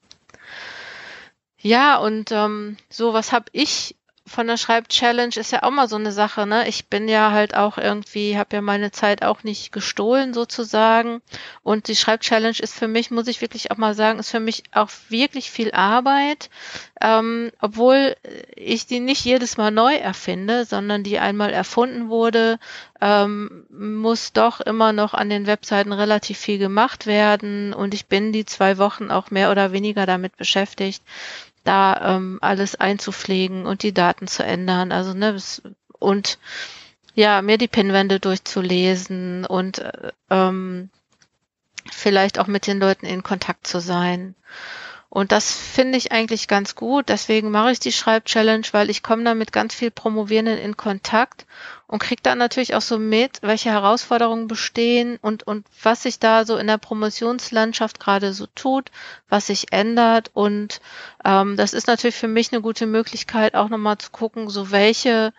Ja, 1.60 1.98
und 1.98 2.32
ähm, 2.32 2.78
so, 2.88 3.12
was 3.12 3.32
habe 3.32 3.46
ich 3.52 3.96
von 4.28 4.46
der 4.46 4.56
Schreibchallenge 4.56 5.36
ist 5.36 5.52
ja 5.52 5.62
auch 5.62 5.70
mal 5.70 5.88
so 5.88 5.96
eine 5.96 6.12
Sache, 6.12 6.46
ne? 6.46 6.68
Ich 6.68 6.86
bin 6.86 7.08
ja 7.08 7.32
halt 7.32 7.54
auch 7.54 7.78
irgendwie, 7.78 8.38
habe 8.38 8.56
ja 8.56 8.62
meine 8.62 8.90
Zeit 8.90 9.22
auch 9.22 9.44
nicht 9.44 9.72
gestohlen 9.72 10.34
sozusagen. 10.34 11.20
Und 11.62 11.88
die 11.88 11.96
Schreibchallenge 11.96 12.58
ist 12.60 12.74
für 12.74 12.88
mich, 12.88 13.10
muss 13.10 13.26
ich 13.26 13.40
wirklich 13.40 13.70
auch 13.70 13.76
mal 13.76 13.94
sagen, 13.94 14.18
ist 14.18 14.30
für 14.30 14.40
mich 14.40 14.64
auch 14.72 14.90
wirklich 15.08 15.50
viel 15.50 15.72
Arbeit, 15.72 16.50
ähm, 17.00 17.50
obwohl 17.60 18.16
ich 18.54 18.86
die 18.86 19.00
nicht 19.00 19.24
jedes 19.24 19.56
Mal 19.56 19.70
neu 19.70 19.94
erfinde, 19.94 20.64
sondern 20.64 21.02
die 21.02 21.18
einmal 21.18 21.52
erfunden 21.52 22.08
wurde, 22.08 22.58
ähm, 23.00 23.64
muss 23.70 24.32
doch 24.32 24.60
immer 24.60 24.92
noch 24.92 25.14
an 25.14 25.30
den 25.30 25.46
Webseiten 25.46 25.92
relativ 25.92 26.38
viel 26.38 26.58
gemacht 26.58 27.06
werden. 27.06 27.72
Und 27.72 27.94
ich 27.94 28.06
bin 28.06 28.32
die 28.32 28.44
zwei 28.44 28.78
Wochen 28.78 29.10
auch 29.10 29.30
mehr 29.30 29.50
oder 29.50 29.72
weniger 29.72 30.06
damit 30.06 30.36
beschäftigt 30.36 31.02
da 31.68 32.16
ähm, 32.16 32.38
alles 32.40 32.76
einzupflegen 32.76 33.66
und 33.66 33.82
die 33.82 33.92
Daten 33.92 34.26
zu 34.26 34.42
ändern. 34.42 34.90
Also 34.90 35.12
ne, 35.12 35.36
und 35.98 36.38
ja, 37.14 37.42
mir 37.42 37.58
die 37.58 37.68
Pinwände 37.68 38.20
durchzulesen 38.20 39.44
und 39.44 39.78
äh, 39.80 40.12
ähm, 40.30 40.88
vielleicht 41.90 42.38
auch 42.38 42.46
mit 42.46 42.66
den 42.66 42.78
Leuten 42.78 43.04
in 43.04 43.22
Kontakt 43.22 43.66
zu 43.66 43.80
sein. 43.80 44.34
Und 45.10 45.32
das 45.32 45.52
finde 45.52 45.96
ich 45.96 46.12
eigentlich 46.12 46.48
ganz 46.48 46.74
gut. 46.74 47.08
Deswegen 47.08 47.50
mache 47.50 47.72
ich 47.72 47.80
die 47.80 47.92
Schreibchallenge, 47.92 48.66
weil 48.72 48.90
ich 48.90 49.02
komme 49.02 49.24
da 49.24 49.34
mit 49.34 49.52
ganz 49.52 49.74
viel 49.74 49.90
Promovierenden 49.90 50.58
in 50.58 50.76
Kontakt 50.76 51.46
und 51.86 52.00
kriege 52.00 52.20
dann 52.22 52.36
natürlich 52.36 52.74
auch 52.74 52.82
so 52.82 52.98
mit, 52.98 53.40
welche 53.40 53.70
Herausforderungen 53.70 54.48
bestehen 54.48 55.18
und, 55.22 55.46
und 55.46 55.66
was 55.82 56.02
sich 56.02 56.18
da 56.18 56.44
so 56.44 56.58
in 56.58 56.66
der 56.66 56.76
Promotionslandschaft 56.76 58.00
gerade 58.00 58.34
so 58.34 58.46
tut, 58.54 58.90
was 59.30 59.46
sich 59.46 59.72
ändert. 59.72 60.30
Und 60.34 60.82
ähm, 61.24 61.56
das 61.56 61.72
ist 61.72 61.86
natürlich 61.86 62.16
für 62.16 62.28
mich 62.28 62.52
eine 62.52 62.60
gute 62.60 62.86
Möglichkeit, 62.86 63.54
auch 63.54 63.70
nochmal 63.70 63.96
zu 63.96 64.10
gucken, 64.10 64.50
so 64.50 64.70
welche 64.70 65.32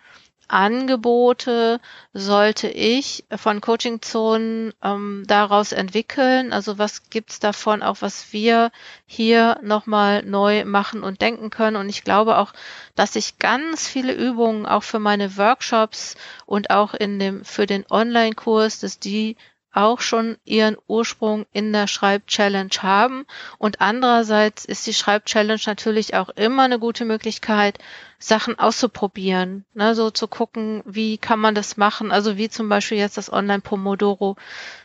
Angebote 0.52 1.80
sollte 2.12 2.68
ich 2.68 3.24
von 3.34 3.60
Coaching-Zonen 3.60 4.72
ähm, 4.82 5.24
daraus 5.26 5.72
entwickeln? 5.72 6.52
Also 6.52 6.78
was 6.78 7.08
gibt's 7.10 7.38
davon, 7.40 7.82
auch 7.82 7.98
was 8.00 8.32
wir 8.32 8.70
hier 9.06 9.58
nochmal 9.62 10.22
neu 10.24 10.64
machen 10.64 11.02
und 11.02 11.20
denken 11.20 11.50
können? 11.50 11.76
Und 11.76 11.88
ich 11.88 12.04
glaube 12.04 12.38
auch, 12.38 12.52
dass 12.94 13.16
ich 13.16 13.38
ganz 13.38 13.86
viele 13.86 14.12
Übungen 14.12 14.66
auch 14.66 14.82
für 14.82 14.98
meine 14.98 15.36
Workshops 15.36 16.16
und 16.46 16.70
auch 16.70 16.94
in 16.94 17.18
dem, 17.18 17.44
für 17.44 17.66
den 17.66 17.84
Online-Kurs, 17.88 18.80
dass 18.80 18.98
die 18.98 19.36
auch 19.72 20.00
schon 20.00 20.36
ihren 20.44 20.76
Ursprung 20.86 21.46
in 21.52 21.72
der 21.72 21.86
Schreibchallenge 21.86 22.82
haben. 22.82 23.26
Und 23.58 23.80
andererseits 23.80 24.64
ist 24.64 24.86
die 24.86 24.94
Schreibchallenge 24.94 25.62
natürlich 25.66 26.14
auch 26.14 26.28
immer 26.30 26.64
eine 26.64 26.78
gute 26.78 27.04
Möglichkeit, 27.04 27.78
Sachen 28.18 28.58
auszuprobieren, 28.58 29.64
ne, 29.74 29.94
so 29.94 30.10
zu 30.10 30.28
gucken, 30.28 30.82
wie 30.84 31.18
kann 31.18 31.38
man 31.38 31.54
das 31.54 31.76
machen. 31.76 32.10
Also 32.12 32.36
wie 32.36 32.48
zum 32.48 32.68
Beispiel 32.68 32.98
jetzt 32.98 33.16
das 33.16 33.32
Online-Pomodoro. 33.32 34.36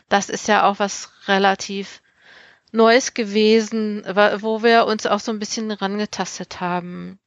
Das 0.08 0.28
ist 0.28 0.48
ja 0.48 0.64
auch 0.64 0.78
was 0.78 1.10
relativ 1.26 2.00
Neues 2.72 3.14
gewesen, 3.14 4.04
wo 4.06 4.62
wir 4.62 4.86
uns 4.86 5.06
auch 5.06 5.20
so 5.20 5.32
ein 5.32 5.38
bisschen 5.38 5.70
rangetastet 5.70 6.60
haben. 6.60 7.18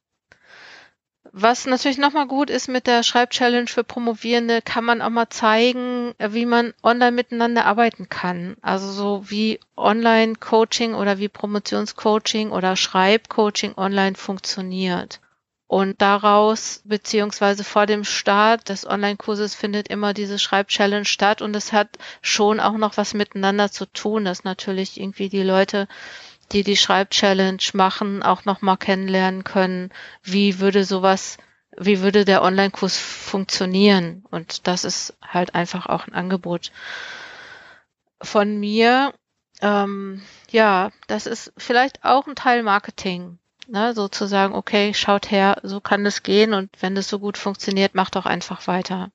Was 1.32 1.66
natürlich 1.68 2.00
nochmal 2.00 2.28
gut 2.28 2.50
ist 2.50 2.68
mit 2.68 2.88
der 2.88 3.04
Schreibchallenge 3.04 3.68
für 3.68 3.84
Promovierende, 3.84 4.62
kann 4.62 4.84
man 4.84 5.02
auch 5.02 5.10
mal 5.10 5.30
zeigen, 5.30 6.14
wie 6.18 6.46
man 6.46 6.74
online 6.82 7.12
miteinander 7.12 7.66
arbeiten 7.66 8.10
kann. 8.10 8.58
Also 8.62 8.92
so 8.92 9.30
wie 9.30 9.60
Online-Coaching 9.78 10.96
oder 10.96 11.20
wie 11.20 11.30
Promotionscoaching 11.30 12.52
oder 12.52 12.76
Schreibcoaching 12.76 13.78
online 13.78 14.16
funktioniert. 14.16 15.20
Und 15.68 16.02
daraus, 16.02 16.82
beziehungsweise 16.84 17.64
vor 17.64 17.86
dem 17.86 18.04
Start 18.04 18.70
des 18.70 18.88
Online-Kurses 18.88 19.54
findet 19.54 19.88
immer 19.88 20.16
diese 20.16 20.40
Schreibchallenge 20.40 21.06
statt 21.06 21.44
und 21.44 21.56
es 21.56 21.74
hat 21.74 21.90
schon 22.24 22.60
auch 22.60 22.76
noch 22.78 22.98
was 22.98 23.14
miteinander 23.14 23.72
zu 23.72 23.86
tun, 23.86 24.26
dass 24.26 24.44
natürlich 24.44 25.00
irgendwie 25.00 25.30
die 25.30 25.44
Leute 25.44 25.88
die 26.52 26.64
die 26.64 26.78
Schreibchallenge 26.78 27.64
machen, 27.74 28.24
auch 28.24 28.46
nochmal 28.46 28.78
kennenlernen 28.78 29.44
können, 29.44 29.92
wie 30.24 30.60
würde 30.60 30.84
sowas, 30.84 31.38
wie 31.78 32.02
würde 32.02 32.26
der 32.26 32.42
Online-Kurs 32.42 32.98
funktionieren. 32.98 34.26
Und 34.32 34.68
das 34.68 34.84
ist 34.84 35.14
halt 35.22 35.56
einfach 35.56 35.86
auch 35.86 36.08
ein 36.08 36.14
Angebot 36.14 36.72
von 38.22 38.60
mir. 38.60 39.14
Ähm, 39.62 40.22
ja, 40.50 40.92
das 41.08 41.26
ist 41.26 41.54
vielleicht 41.58 42.04
auch 42.04 42.28
ein 42.28 42.36
Teil 42.36 42.64
Marketing. 42.64 43.38
Ne, 43.68 43.94
sozusagen, 43.94 44.56
okay, 44.56 44.96
schaut 44.96 45.30
her, 45.30 45.58
so 45.62 45.80
kann 45.80 46.04
es 46.08 46.24
gehen 46.24 46.56
und 46.56 46.72
wenn 46.80 46.96
das 46.96 47.08
so 47.08 47.20
gut 47.20 47.38
funktioniert, 47.38 47.94
macht 47.94 48.16
doch 48.16 48.26
einfach 48.26 48.66
weiter. 48.66 49.12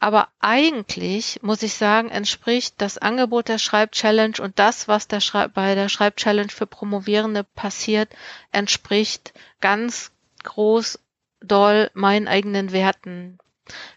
Aber 0.00 0.28
eigentlich, 0.40 1.40
muss 1.42 1.62
ich 1.62 1.74
sagen, 1.74 2.08
entspricht 2.08 2.74
das 2.78 2.96
Angebot 2.96 3.48
der 3.48 3.58
Schreibchallenge 3.58 4.40
und 4.40 4.58
das, 4.58 4.88
was 4.88 5.08
der 5.08 5.20
Schreib 5.20 5.52
bei 5.52 5.74
der 5.74 5.90
Schreibchallenge 5.90 6.48
für 6.48 6.66
Promovierende 6.66 7.44
passiert, 7.44 8.08
entspricht 8.50 9.34
ganz 9.60 10.10
groß 10.42 10.98
doll 11.42 11.90
meinen 11.92 12.28
eigenen 12.28 12.72
Werten. 12.72 13.38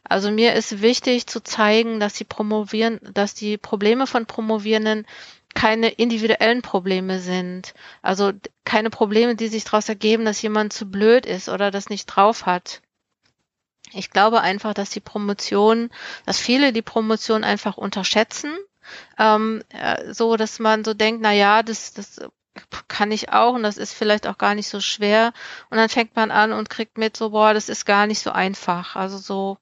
Also 0.03 0.29
mir 0.29 0.53
ist 0.53 0.81
wichtig 0.81 1.25
zu 1.25 1.41
zeigen, 1.41 2.01
dass 2.01 2.13
die 2.13 2.25
promovieren, 2.25 2.99
dass 3.13 3.33
die 3.33 3.57
Probleme 3.57 4.05
von 4.05 4.25
Promovierenden 4.25 5.07
keine 5.55 5.87
individuellen 5.87 6.61
Probleme 6.61 7.19
sind. 7.19 7.73
Also 8.01 8.33
keine 8.65 8.89
Probleme, 8.89 9.35
die 9.35 9.47
sich 9.47 9.63
daraus 9.63 9.87
ergeben, 9.87 10.25
dass 10.25 10.41
jemand 10.41 10.73
zu 10.73 10.85
blöd 10.85 11.25
ist 11.25 11.47
oder 11.47 11.71
das 11.71 11.89
nicht 11.89 12.07
drauf 12.07 12.45
hat. 12.45 12.81
Ich 13.93 14.09
glaube 14.09 14.41
einfach, 14.41 14.73
dass 14.73 14.89
die 14.89 14.99
Promotion, 14.99 15.89
dass 16.25 16.39
viele 16.39 16.73
die 16.73 16.81
Promotion 16.81 17.43
einfach 17.43 17.77
unterschätzen, 17.77 18.51
ähm, 19.17 19.63
äh, 19.69 20.13
so 20.13 20.35
dass 20.35 20.59
man 20.59 20.83
so 20.83 20.93
denkt, 20.93 21.21
na 21.21 21.31
ja, 21.31 21.63
das, 21.63 21.93
das 21.93 22.21
kann 22.87 23.11
ich 23.11 23.29
auch 23.29 23.53
und 23.53 23.63
das 23.63 23.77
ist 23.77 23.93
vielleicht 23.93 24.27
auch 24.27 24.37
gar 24.37 24.55
nicht 24.55 24.67
so 24.67 24.79
schwer. 24.79 25.33
Und 25.69 25.77
dann 25.77 25.89
fängt 25.89 26.15
man 26.15 26.31
an 26.31 26.51
und 26.51 26.69
kriegt 26.69 26.97
mit 26.97 27.17
so, 27.17 27.31
boah, 27.31 27.53
das 27.53 27.69
ist 27.69 27.85
gar 27.85 28.07
nicht 28.07 28.19
so 28.19 28.31
einfach. 28.31 28.95
Also 28.95 29.17
so 29.17 29.57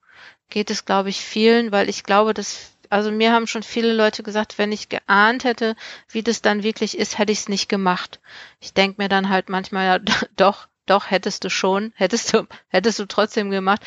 geht 0.50 0.70
es, 0.70 0.86
glaube 0.86 1.10
ich, 1.10 1.22
vielen, 1.22 1.72
weil 1.72 1.90
ich 1.90 2.04
glaube, 2.04 2.34
dass, 2.34 2.74
also 2.90 3.12
mir 3.12 3.32
haben 3.32 3.48
schon 3.48 3.64
viele 3.64 3.94
Leute 3.94 4.24
gesagt, 4.24 4.58
wenn 4.58 4.72
ich 4.72 4.90
geahnt 4.90 5.44
hätte, 5.46 5.76
wie 6.10 6.24
das 6.24 6.42
dann 6.42 6.64
wirklich 6.64 6.98
ist, 6.98 7.18
hätte 7.18 7.32
ich 7.32 7.40
es 7.40 7.50
nicht 7.50 7.70
gemacht. 7.70 8.20
Ich 8.60 8.74
denke 8.74 9.02
mir 9.02 9.10
dann 9.10 9.30
halt 9.30 9.50
manchmal, 9.50 9.86
ja, 9.86 10.00
doch, 10.36 10.68
doch, 10.86 11.10
hättest 11.10 11.44
du 11.46 11.50
schon, 11.50 11.94
hättest 11.96 12.34
du, 12.34 12.48
hättest 12.68 13.00
du 13.00 13.06
trotzdem 13.06 13.52
gemacht 13.52 13.82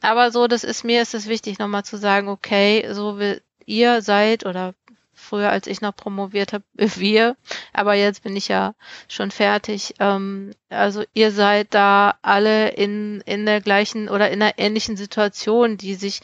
aber 0.00 0.30
so, 0.30 0.46
das 0.46 0.64
ist 0.64 0.84
mir 0.84 1.02
ist 1.02 1.14
es 1.14 1.28
wichtig, 1.28 1.58
nochmal 1.58 1.84
zu 1.84 1.96
sagen, 1.96 2.28
okay, 2.28 2.86
so 2.92 3.18
wie 3.18 3.40
ihr 3.66 4.02
seid 4.02 4.46
oder 4.46 4.74
früher, 5.14 5.50
als 5.50 5.66
ich 5.66 5.80
noch 5.80 5.94
promoviert 5.94 6.52
habe, 6.52 6.64
wir, 6.74 7.36
aber 7.72 7.94
jetzt 7.94 8.22
bin 8.22 8.36
ich 8.36 8.48
ja 8.48 8.74
schon 9.08 9.30
fertig. 9.30 9.94
Ähm, 10.00 10.52
also 10.68 11.04
ihr 11.14 11.30
seid 11.30 11.74
da 11.74 12.18
alle 12.22 12.70
in, 12.70 13.20
in 13.26 13.46
der 13.46 13.60
gleichen 13.60 14.08
oder 14.08 14.30
in 14.30 14.42
einer 14.42 14.58
ähnlichen 14.58 14.96
Situation, 14.96 15.76
die 15.76 15.94
sich 15.94 16.20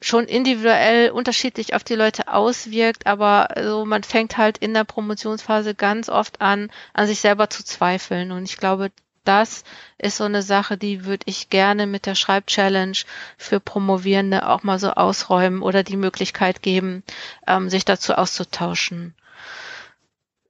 schon 0.00 0.26
individuell 0.26 1.10
unterschiedlich 1.10 1.74
auf 1.74 1.82
die 1.82 1.96
Leute 1.96 2.28
auswirkt, 2.32 3.06
aber 3.06 3.48
so 3.60 3.84
man 3.84 4.04
fängt 4.04 4.36
halt 4.36 4.56
in 4.58 4.72
der 4.72 4.84
Promotionsphase 4.84 5.74
ganz 5.74 6.08
oft 6.08 6.40
an, 6.40 6.70
an 6.92 7.08
sich 7.08 7.20
selber 7.20 7.50
zu 7.50 7.64
zweifeln. 7.64 8.30
Und 8.30 8.44
ich 8.44 8.58
glaube, 8.58 8.90
das 9.28 9.64
ist 9.98 10.16
so 10.16 10.24
eine 10.24 10.42
Sache, 10.42 10.78
die 10.78 11.04
würde 11.04 11.24
ich 11.26 11.50
gerne 11.50 11.86
mit 11.86 12.06
der 12.06 12.14
Schreibchallenge 12.14 13.04
für 13.36 13.60
Promovierende 13.60 14.48
auch 14.48 14.62
mal 14.62 14.78
so 14.78 14.90
ausräumen 14.90 15.62
oder 15.62 15.82
die 15.82 15.96
Möglichkeit 15.96 16.62
geben, 16.62 17.02
ähm, 17.46 17.68
sich 17.68 17.84
dazu 17.84 18.14
auszutauschen. 18.14 19.14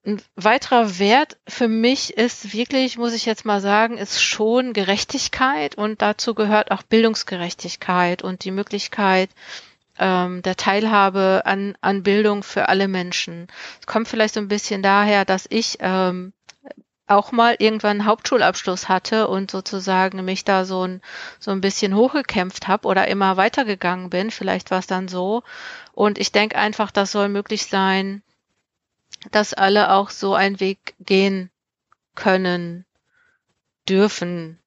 Ein 0.06 0.23
weiterer 0.37 0.99
Wert 0.99 1.37
für 1.47 1.68
mich 1.68 2.16
ist 2.16 2.52
wirklich, 2.52 2.97
muss 2.97 3.12
ich 3.12 3.26
jetzt 3.26 3.44
mal 3.44 3.61
sagen, 3.61 3.99
ist 3.99 4.23
schon 4.23 4.73
Gerechtigkeit 4.73 5.75
und 5.75 6.00
dazu 6.00 6.35
gehört 6.35 6.70
auch 6.70 6.82
Bildungsgerechtigkeit 6.82 8.23
und 8.23 8.44
die 8.44 8.52
Möglichkeit, 8.52 9.28
ähm, 9.99 10.40
der 10.42 10.56
Teilhabe 10.56 11.42
an, 11.44 11.76
an 11.80 12.04
Bildung 12.04 12.42
für 12.42 12.68
alle 12.68 12.88
Menschen. 12.88 13.49
Es 13.80 13.87
kommt 13.87 14.08
vielleicht 14.08 14.35
so 14.35 14.40
ein 14.40 14.49
bisschen 14.49 14.82
daher, 14.82 15.25
dass 15.25 15.47
ich 15.50 15.78
ähm, 15.80 16.32
auch 17.08 17.32
mal 17.32 17.56
irgendwann 17.58 18.00
einen 18.00 18.06
Hauptschulabschluss 18.06 18.88
hatte 18.88 19.28
und 19.28 19.50
sozusagen 19.50 20.24
mich 20.24 20.44
da 20.44 20.64
so 20.64 20.86
ein, 20.86 21.02
so 21.40 21.50
ein 21.50 21.60
bisschen 21.60 21.94
hochgekämpft 21.94 22.68
habe 22.68 22.86
oder 22.86 23.08
immer 23.08 23.36
weitergegangen 23.36 24.10
bin. 24.10 24.30
Vielleicht 24.30 24.70
war 24.70 24.78
es 24.78 24.86
dann 24.86 25.08
so. 25.08 25.42
Und 25.92 26.18
ich 26.18 26.32
denke 26.32 26.56
einfach, 26.56 26.90
das 26.90 27.12
soll 27.12 27.28
möglich 27.28 27.66
sein, 27.66 28.22
dass 29.30 29.54
alle 29.54 29.92
auch 29.92 30.10
so 30.10 30.34
einen 30.34 30.60
Weg 30.60 30.94
gehen 31.00 31.50
können, 32.14 32.84
dürfen. 33.88 34.58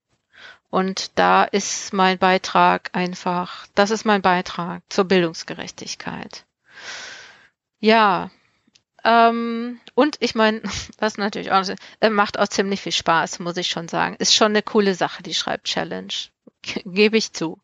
Und 0.69 1.17
da 1.19 1.43
ist 1.43 1.93
mein 1.93 2.17
Beitrag 2.17 2.89
einfach, 2.93 3.67
das 3.75 3.91
ist 3.91 4.05
mein 4.05 4.21
Beitrag 4.21 4.81
zur 4.89 5.05
Bildungsgerechtigkeit. 5.05 6.45
Ja, 7.79 8.31
Ähm, 9.03 9.79
und 9.95 10.17
ich 10.19 10.35
meine, 10.35 10.61
was 10.99 11.17
natürlich 11.17 11.51
auch 11.51 11.63
äh, 11.99 12.09
macht 12.09 12.39
auch 12.39 12.47
ziemlich 12.47 12.81
viel 12.81 12.91
Spaß, 12.91 13.39
muss 13.39 13.57
ich 13.57 13.67
schon 13.67 13.87
sagen. 13.87 14.15
Ist 14.19 14.35
schon 14.35 14.51
eine 14.51 14.63
coole 14.63 14.95
Sache, 14.95 15.23
die 15.23 15.33
Schreib-Challenge. 15.33 16.13
Gebe 16.85 17.17
ich 17.17 17.33
zu. 17.33 17.59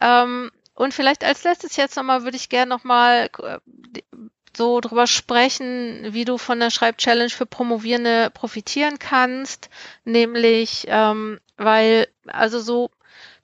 Ähm, 0.00 0.50
und 0.74 0.94
vielleicht 0.94 1.24
als 1.24 1.44
letztes 1.44 1.76
jetzt 1.76 1.96
nochmal 1.96 2.22
würde 2.22 2.36
ich 2.36 2.48
gerne 2.48 2.68
nochmal 2.68 3.30
äh, 3.42 3.58
so 4.56 4.80
drüber 4.80 5.06
sprechen, 5.06 6.12
wie 6.12 6.24
du 6.24 6.38
von 6.38 6.60
der 6.60 6.70
Schreib-Challenge 6.70 7.30
für 7.30 7.46
Promovierende 7.46 8.30
profitieren 8.30 8.98
kannst. 8.98 9.70
Nämlich, 10.04 10.84
ähm, 10.88 11.40
weil, 11.56 12.08
also 12.26 12.60
so 12.60 12.90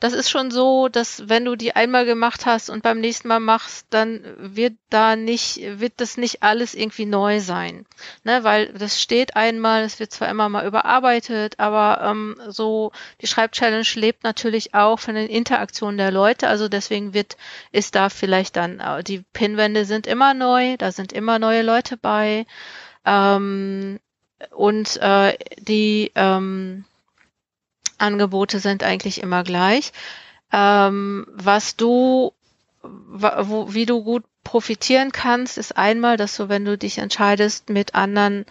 das 0.01 0.13
ist 0.13 0.31
schon 0.31 0.51
so, 0.51 0.89
dass 0.89 1.29
wenn 1.29 1.45
du 1.45 1.57
die 1.57 1.75
einmal 1.75 2.05
gemacht 2.05 2.47
hast 2.47 2.71
und 2.71 2.83
beim 2.83 3.01
nächsten 3.01 3.29
Mal 3.29 3.41
machst, 3.41 3.87
dann 3.91 4.23
wird 4.37 4.75
da 4.91 5.17
nicht, 5.17 5.61
wird 5.81 5.95
das 5.97 6.17
nicht 6.17 6.43
alles 6.43 6.75
irgendwie 6.75 7.07
neu 7.07 7.41
sein. 7.41 7.87
Ne, 8.23 8.45
weil 8.45 8.73
das 8.73 9.01
steht 9.01 9.37
einmal, 9.37 9.83
es 9.85 10.01
wird 10.01 10.13
zwar 10.13 10.29
immer 10.29 10.49
mal 10.49 10.67
überarbeitet, 10.67 11.59
aber 11.59 12.01
ähm, 12.03 12.37
so 12.49 12.93
die 13.21 13.27
Schreibchallenge 13.27 13.87
lebt 13.95 14.25
natürlich 14.25 14.75
auch 14.75 14.99
von 14.99 15.15
den 15.15 15.29
Interaktionen 15.29 15.99
der 15.99 16.11
Leute. 16.11 16.49
Also 16.49 16.69
deswegen 16.69 17.15
wird, 17.15 17.37
ist 17.73 17.95
da 17.95 18.09
vielleicht 18.09 18.57
dann, 18.57 18.81
äh, 18.81 19.03
die 19.05 19.25
Pinwände 19.33 19.85
sind 19.85 20.07
immer 20.07 20.35
neu, 20.35 20.77
da 20.77 20.93
sind 20.93 21.13
immer 21.13 21.39
neue 21.39 21.63
Leute 21.63 21.97
bei. 21.97 22.47
Ähm, 23.05 24.01
und 24.51 24.97
äh, 24.99 25.37
die 25.59 26.13
ähm, 26.15 26.85
Angebote 27.99 28.59
sind 28.59 28.83
eigentlich 28.83 29.23
immer 29.23 29.45
gleich. 29.45 29.93
Ähm, 30.53 31.27
was 31.33 31.77
du, 31.77 32.33
wo, 32.83 33.75
wie 33.75 33.87
du 33.87 34.03
gut 34.05 34.25
profitieren 34.45 35.11
kannst, 35.11 35.59
ist 35.59 35.77
einmal, 35.77 36.17
dass 36.17 36.37
du, 36.37 36.49
wenn 36.49 36.65
du 36.65 36.79
dich 36.79 36.99
entscheidest, 36.99 37.71
mit 37.71 37.95
anderen 37.95 38.45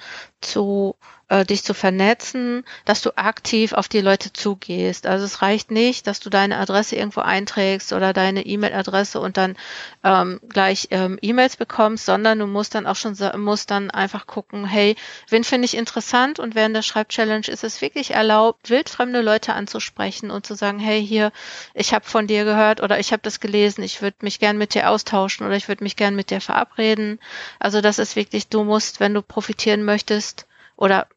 zu 0.44 0.96
äh, 1.34 1.46
dich 1.46 1.64
zu 1.64 1.74
vernetzen, 1.74 2.64
dass 2.86 3.02
du 3.02 3.18
aktiv 3.18 3.74
auf 3.74 3.88
die 3.88 4.02
Leute 4.02 4.32
zugehst. 4.34 5.08
Also 5.08 5.26
es 5.26 5.42
reicht 5.42 5.72
nicht, 5.72 6.06
dass 6.06 6.20
du 6.20 6.30
deine 6.30 6.58
Adresse 6.58 6.96
irgendwo 6.96 7.22
einträgst 7.22 7.94
oder 7.94 8.14
deine 8.14 8.46
E-Mail-Adresse 8.46 9.20
und 9.20 9.38
dann 9.38 9.56
ähm, 10.04 10.40
gleich 10.50 10.90
ähm, 10.92 11.18
E-Mails 11.22 11.56
bekommst, 11.56 12.06
sondern 12.06 12.40
du 12.40 12.46
musst 12.46 12.76
dann 12.76 12.86
auch 12.86 12.96
schon 12.96 13.18
musst 13.38 13.72
dann 13.72 13.90
einfach 13.90 14.28
gucken, 14.28 14.66
hey, 14.66 14.96
wen 15.30 15.44
finde 15.44 15.66
ich 15.66 15.76
interessant 15.76 16.40
und 16.40 16.56
während 16.56 16.76
der 16.76 16.82
Schreibchallenge 16.82 17.48
ist 17.48 17.64
es 17.64 17.82
wirklich 17.82 18.12
erlaubt, 18.12 18.70
wildfremde 18.70 19.22
Leute 19.22 19.54
anzusprechen 19.54 20.30
und 20.30 20.46
zu 20.46 20.56
sagen, 20.56 20.80
hey, 20.80 21.06
hier, 21.06 21.32
ich 21.74 21.94
habe 21.94 22.06
von 22.06 22.28
dir 22.28 22.44
gehört 22.44 22.82
oder 22.82 23.00
ich 23.00 23.12
habe 23.12 23.24
das 23.24 23.40
gelesen, 23.40 23.84
ich 23.84 24.02
würde 24.02 24.18
mich 24.22 24.40
gern 24.40 24.58
mit 24.58 24.74
dir 24.74 24.90
austauschen 24.90 25.46
oder 25.46 25.56
ich 25.56 25.68
würde 25.68 25.84
mich 25.84 25.96
gern 25.96 26.16
mit 26.16 26.30
dir 26.30 26.42
verabreden. 26.42 27.20
Also 27.60 27.82
das 27.82 27.98
ist 27.98 28.16
wirklich, 28.16 28.50
du 28.50 28.64
musst, 28.64 29.00
wenn 29.00 29.14
du 29.14 29.22
profitieren 29.22 29.84
möchtest, 29.84 30.33
oder 30.76 31.08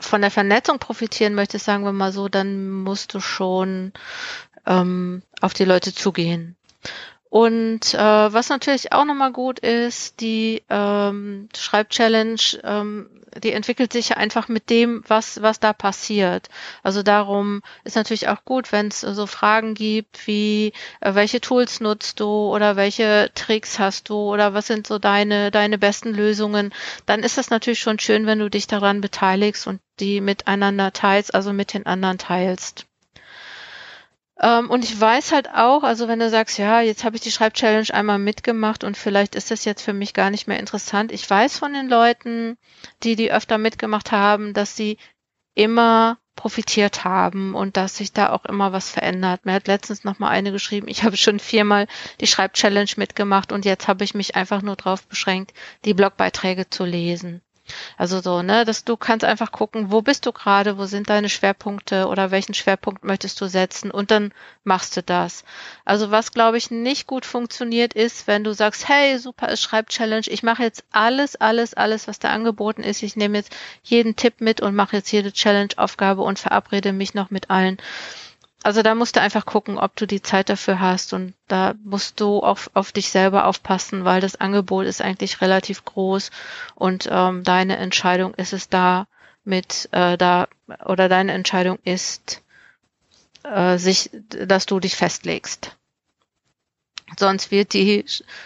von 0.00 0.20
der 0.20 0.30
Vernetzung 0.30 0.78
profitieren 0.78 1.34
möchtest, 1.34 1.64
sagen 1.64 1.84
wir 1.84 1.92
mal 1.92 2.12
so, 2.12 2.28
dann 2.28 2.70
musst 2.70 3.14
du 3.14 3.20
schon 3.20 3.92
ähm, 4.66 5.22
auf 5.40 5.54
die 5.54 5.64
Leute 5.64 5.94
zugehen. 5.94 6.56
Und 7.30 7.92
äh, 7.92 7.98
was 7.98 8.48
natürlich 8.48 8.92
auch 8.92 9.04
nochmal 9.04 9.32
gut 9.32 9.58
ist, 9.58 10.20
die 10.20 10.62
ähm, 10.70 11.48
Schreibchallenge, 11.54 12.58
ähm, 12.64 13.10
die 13.42 13.52
entwickelt 13.52 13.92
sich 13.92 14.10
ja 14.10 14.16
einfach 14.16 14.48
mit 14.48 14.70
dem, 14.70 15.04
was, 15.06 15.42
was 15.42 15.60
da 15.60 15.74
passiert. 15.74 16.48
Also 16.82 17.02
darum 17.02 17.62
ist 17.84 17.96
natürlich 17.96 18.28
auch 18.28 18.44
gut, 18.46 18.72
wenn 18.72 18.88
es 18.88 19.02
so 19.02 19.26
Fragen 19.26 19.74
gibt 19.74 20.26
wie, 20.26 20.72
äh, 21.00 21.14
welche 21.14 21.42
Tools 21.42 21.80
nutzt 21.80 22.20
du 22.20 22.26
oder 22.26 22.76
welche 22.76 23.30
Tricks 23.34 23.78
hast 23.78 24.08
du 24.08 24.16
oder 24.16 24.54
was 24.54 24.66
sind 24.66 24.86
so 24.86 24.98
deine, 24.98 25.50
deine 25.50 25.76
besten 25.76 26.14
Lösungen, 26.14 26.72
dann 27.04 27.22
ist 27.22 27.36
das 27.36 27.50
natürlich 27.50 27.80
schon 27.80 27.98
schön, 27.98 28.24
wenn 28.26 28.38
du 28.38 28.48
dich 28.48 28.66
daran 28.66 29.02
beteiligst 29.02 29.66
und 29.66 29.80
die 30.00 30.22
miteinander 30.22 30.92
teilst, 30.94 31.34
also 31.34 31.52
mit 31.52 31.74
den 31.74 31.84
anderen 31.84 32.16
teilst. 32.16 32.87
Ähm, 34.40 34.70
und 34.70 34.84
ich 34.84 34.98
weiß 34.98 35.32
halt 35.32 35.50
auch, 35.52 35.82
also 35.82 36.06
wenn 36.08 36.20
du 36.20 36.30
sagst, 36.30 36.58
ja, 36.58 36.80
jetzt 36.80 37.04
habe 37.04 37.16
ich 37.16 37.22
die 37.22 37.32
Schreibchallenge 37.32 37.92
einmal 37.92 38.18
mitgemacht 38.18 38.84
und 38.84 38.96
vielleicht 38.96 39.34
ist 39.34 39.50
das 39.50 39.64
jetzt 39.64 39.82
für 39.82 39.92
mich 39.92 40.14
gar 40.14 40.30
nicht 40.30 40.46
mehr 40.46 40.60
interessant. 40.60 41.12
Ich 41.12 41.28
weiß 41.28 41.58
von 41.58 41.72
den 41.72 41.88
Leuten, 41.88 42.56
die 43.02 43.16
die 43.16 43.32
öfter 43.32 43.58
mitgemacht 43.58 44.12
haben, 44.12 44.54
dass 44.54 44.76
sie 44.76 44.98
immer 45.54 46.18
profitiert 46.36 47.02
haben 47.02 47.54
und 47.54 47.76
dass 47.76 47.96
sich 47.96 48.12
da 48.12 48.30
auch 48.30 48.44
immer 48.44 48.72
was 48.72 48.90
verändert. 48.90 49.44
Mir 49.44 49.54
hat 49.54 49.66
letztens 49.66 50.04
noch 50.04 50.20
mal 50.20 50.28
eine 50.28 50.52
geschrieben, 50.52 50.86
ich 50.86 51.02
habe 51.02 51.16
schon 51.16 51.40
viermal 51.40 51.88
die 52.20 52.28
Schreibchallenge 52.28 52.92
mitgemacht 52.96 53.50
und 53.50 53.64
jetzt 53.64 53.88
habe 53.88 54.04
ich 54.04 54.14
mich 54.14 54.36
einfach 54.36 54.62
nur 54.62 54.76
darauf 54.76 55.04
beschränkt, 55.08 55.52
die 55.84 55.94
Blogbeiträge 55.94 56.70
zu 56.70 56.84
lesen. 56.84 57.42
Also 57.96 58.20
so, 58.20 58.42
ne, 58.42 58.64
dass 58.64 58.84
du 58.84 58.96
kannst 58.96 59.24
einfach 59.24 59.52
gucken, 59.52 59.90
wo 59.90 60.02
bist 60.02 60.26
du 60.26 60.32
gerade, 60.32 60.78
wo 60.78 60.86
sind 60.86 61.10
deine 61.10 61.28
Schwerpunkte 61.28 62.06
oder 62.06 62.30
welchen 62.30 62.54
Schwerpunkt 62.54 63.04
möchtest 63.04 63.40
du 63.40 63.46
setzen 63.46 63.90
und 63.90 64.10
dann 64.10 64.32
machst 64.64 64.96
du 64.96 65.02
das. 65.02 65.44
Also 65.84 66.10
was 66.10 66.32
glaube 66.32 66.58
ich 66.58 66.70
nicht 66.70 67.06
gut 67.06 67.26
funktioniert 67.26 67.94
ist, 67.94 68.26
wenn 68.26 68.44
du 68.44 68.52
sagst, 68.52 68.88
hey, 68.88 69.18
super, 69.18 69.48
es 69.48 69.62
schreibt 69.62 69.90
Challenge, 69.90 70.26
ich 70.26 70.42
mache 70.42 70.62
jetzt 70.62 70.84
alles, 70.92 71.36
alles, 71.36 71.74
alles, 71.74 72.08
was 72.08 72.18
da 72.18 72.30
angeboten 72.30 72.82
ist, 72.82 73.02
ich 73.02 73.16
nehme 73.16 73.38
jetzt 73.38 73.54
jeden 73.82 74.16
Tipp 74.16 74.40
mit 74.40 74.60
und 74.60 74.74
mache 74.74 74.96
jetzt 74.96 75.10
jede 75.12 75.32
Challenge-Aufgabe 75.32 76.22
und 76.22 76.38
verabrede 76.38 76.92
mich 76.92 77.14
noch 77.14 77.30
mit 77.30 77.50
allen 77.50 77.78
also 78.62 78.82
da 78.82 78.94
musst 78.94 79.16
du 79.16 79.20
einfach 79.20 79.46
gucken, 79.46 79.78
ob 79.78 79.94
du 79.96 80.06
die 80.06 80.22
Zeit 80.22 80.48
dafür 80.48 80.80
hast 80.80 81.12
und 81.12 81.34
da 81.46 81.74
musst 81.84 82.20
du 82.20 82.40
auf, 82.40 82.70
auf 82.74 82.92
dich 82.92 83.10
selber 83.10 83.46
aufpassen, 83.46 84.04
weil 84.04 84.20
das 84.20 84.36
Angebot 84.36 84.86
ist 84.86 85.00
eigentlich 85.00 85.40
relativ 85.40 85.84
groß 85.84 86.30
und 86.74 87.08
ähm, 87.10 87.44
deine 87.44 87.76
Entscheidung 87.76 88.34
ist 88.34 88.52
es 88.52 88.68
da 88.68 89.06
mit 89.44 89.88
äh, 89.92 90.18
da 90.18 90.48
oder 90.84 91.08
deine 91.08 91.32
Entscheidung 91.32 91.78
ist 91.84 92.42
äh, 93.44 93.78
sich, 93.78 94.10
dass 94.28 94.66
du 94.66 94.80
dich 94.80 94.96
festlegst. 94.96 95.76
Sonst 97.16 97.50
wird 97.50 97.72
die 97.72 98.04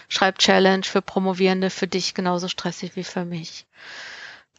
Schreib-Challenge 0.09 0.85
für 0.85 1.03
Promovierende 1.03 1.71
für 1.71 1.89
dich 1.89 2.15
genauso 2.15 2.49
stressig 2.49 2.95
wie 2.95 3.05
für 3.05 3.25
mich. 3.25 3.67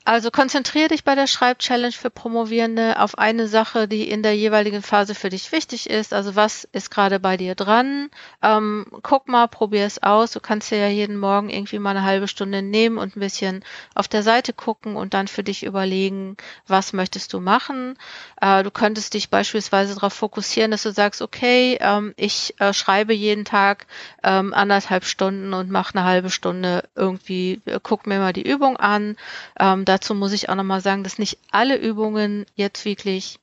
Also 0.05 0.31
konzentriere 0.31 0.89
dich 0.89 1.05
bei 1.05 1.15
der 1.15 1.27
Schreibchallenge 1.27 1.93
für 1.93 2.09
Promovierende 2.09 2.99
auf 2.99 3.17
eine 3.17 3.47
Sache, 3.47 3.87
die 3.87 4.09
in 4.09 4.21
der 4.21 4.35
jeweiligen 4.35 4.81
Phase 4.81 5.15
für 5.15 5.29
dich 5.29 5.53
wichtig 5.53 5.89
ist. 5.89 6.13
Also 6.13 6.35
was 6.35 6.65
ist 6.73 6.91
gerade 6.91 7.21
bei 7.21 7.37
dir 7.37 7.55
dran? 7.55 8.09
Ähm, 8.41 8.85
guck 9.01 9.29
mal, 9.29 9.47
probier 9.47 9.85
es 9.85 10.03
aus. 10.03 10.31
Du 10.31 10.41
kannst 10.41 10.71
dir 10.71 10.77
ja 10.77 10.89
jeden 10.89 11.17
Morgen 11.17 11.49
irgendwie 11.49 11.79
mal 11.79 11.91
eine 11.91 12.03
halbe 12.03 12.27
Stunde 12.27 12.61
nehmen 12.61 12.97
und 12.97 13.15
ein 13.15 13.21
bisschen 13.21 13.63
auf 13.95 14.09
der 14.09 14.23
Seite 14.23 14.51
gucken 14.51 14.97
und 14.97 15.13
dann 15.13 15.29
für 15.29 15.43
dich 15.43 15.63
überlegen, 15.63 16.35
was 16.67 16.91
möchtest 16.91 17.31
du 17.31 17.39
machen. 17.39 17.97
Äh, 18.41 18.63
du 18.63 18.71
könntest 18.71 19.13
dich 19.13 19.29
beispielsweise 19.29 19.95
darauf 19.95 20.13
fokussieren, 20.13 20.71
dass 20.71 20.83
du 20.83 20.91
sagst, 20.91 21.21
okay, 21.21 21.77
ähm, 21.79 22.13
ich 22.17 22.55
äh, 22.59 22.73
schreibe 22.73 23.13
jeden 23.13 23.45
Tag 23.45 23.87
ähm, 24.21 24.53
anderthalb 24.53 25.05
Stunden 25.05 25.53
und 25.53 25.69
mache 25.69 25.97
eine 25.97 26.05
halbe 26.05 26.29
Stunde 26.29 26.83
irgendwie, 26.93 27.61
äh, 27.65 27.79
guck 27.81 28.05
mir 28.05 28.19
mal 28.19 28.33
die 28.33 28.45
Übung 28.45 28.75
an 28.75 29.15
ähm, 29.57 29.85
dazu 29.93 30.15
muss 30.15 30.33
ich 30.33 30.49
auch 30.49 30.55
nochmal 30.55 30.81
sagen, 30.81 31.03
dass 31.03 31.19
nicht 31.19 31.37
alle 31.51 31.77
Übungen 31.77 32.45
jetzt 32.55 32.83
wirklich 32.83 33.39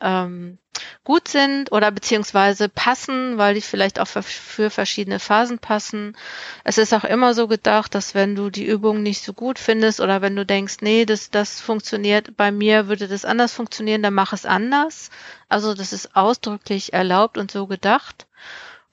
ähm, 0.00 0.58
gut 1.04 1.28
sind 1.28 1.70
oder 1.70 1.92
beziehungsweise 1.92 2.68
passen, 2.68 3.38
weil 3.38 3.54
die 3.54 3.60
vielleicht 3.60 4.00
auch 4.00 4.08
für, 4.08 4.24
für, 4.24 4.70
verschiedene 4.70 5.20
Phasen 5.20 5.60
passen. 5.60 6.16
Es 6.64 6.78
ist 6.78 6.92
auch 6.92 7.04
immer 7.04 7.32
so 7.32 7.46
gedacht, 7.46 7.94
dass 7.94 8.12
wenn 8.12 8.34
du 8.34 8.50
die 8.50 8.66
Übung 8.66 9.04
nicht 9.04 9.22
so 9.22 9.32
gut 9.32 9.60
findest 9.60 10.00
oder 10.00 10.20
wenn 10.20 10.34
du 10.34 10.44
denkst, 10.44 10.78
nee, 10.80 11.04
das, 11.04 11.30
das 11.30 11.60
funktioniert 11.60 12.36
bei 12.36 12.50
mir, 12.50 12.88
würde 12.88 13.06
das 13.06 13.24
anders 13.24 13.52
funktionieren, 13.52 14.02
dann 14.02 14.14
mach 14.14 14.32
es 14.32 14.46
anders. 14.46 15.10
Also 15.48 15.74
das 15.74 15.92
ist 15.92 16.16
ausdrücklich 16.16 16.92
erlaubt 16.92 17.38
und 17.38 17.52
so 17.52 17.68
gedacht. 17.68 18.26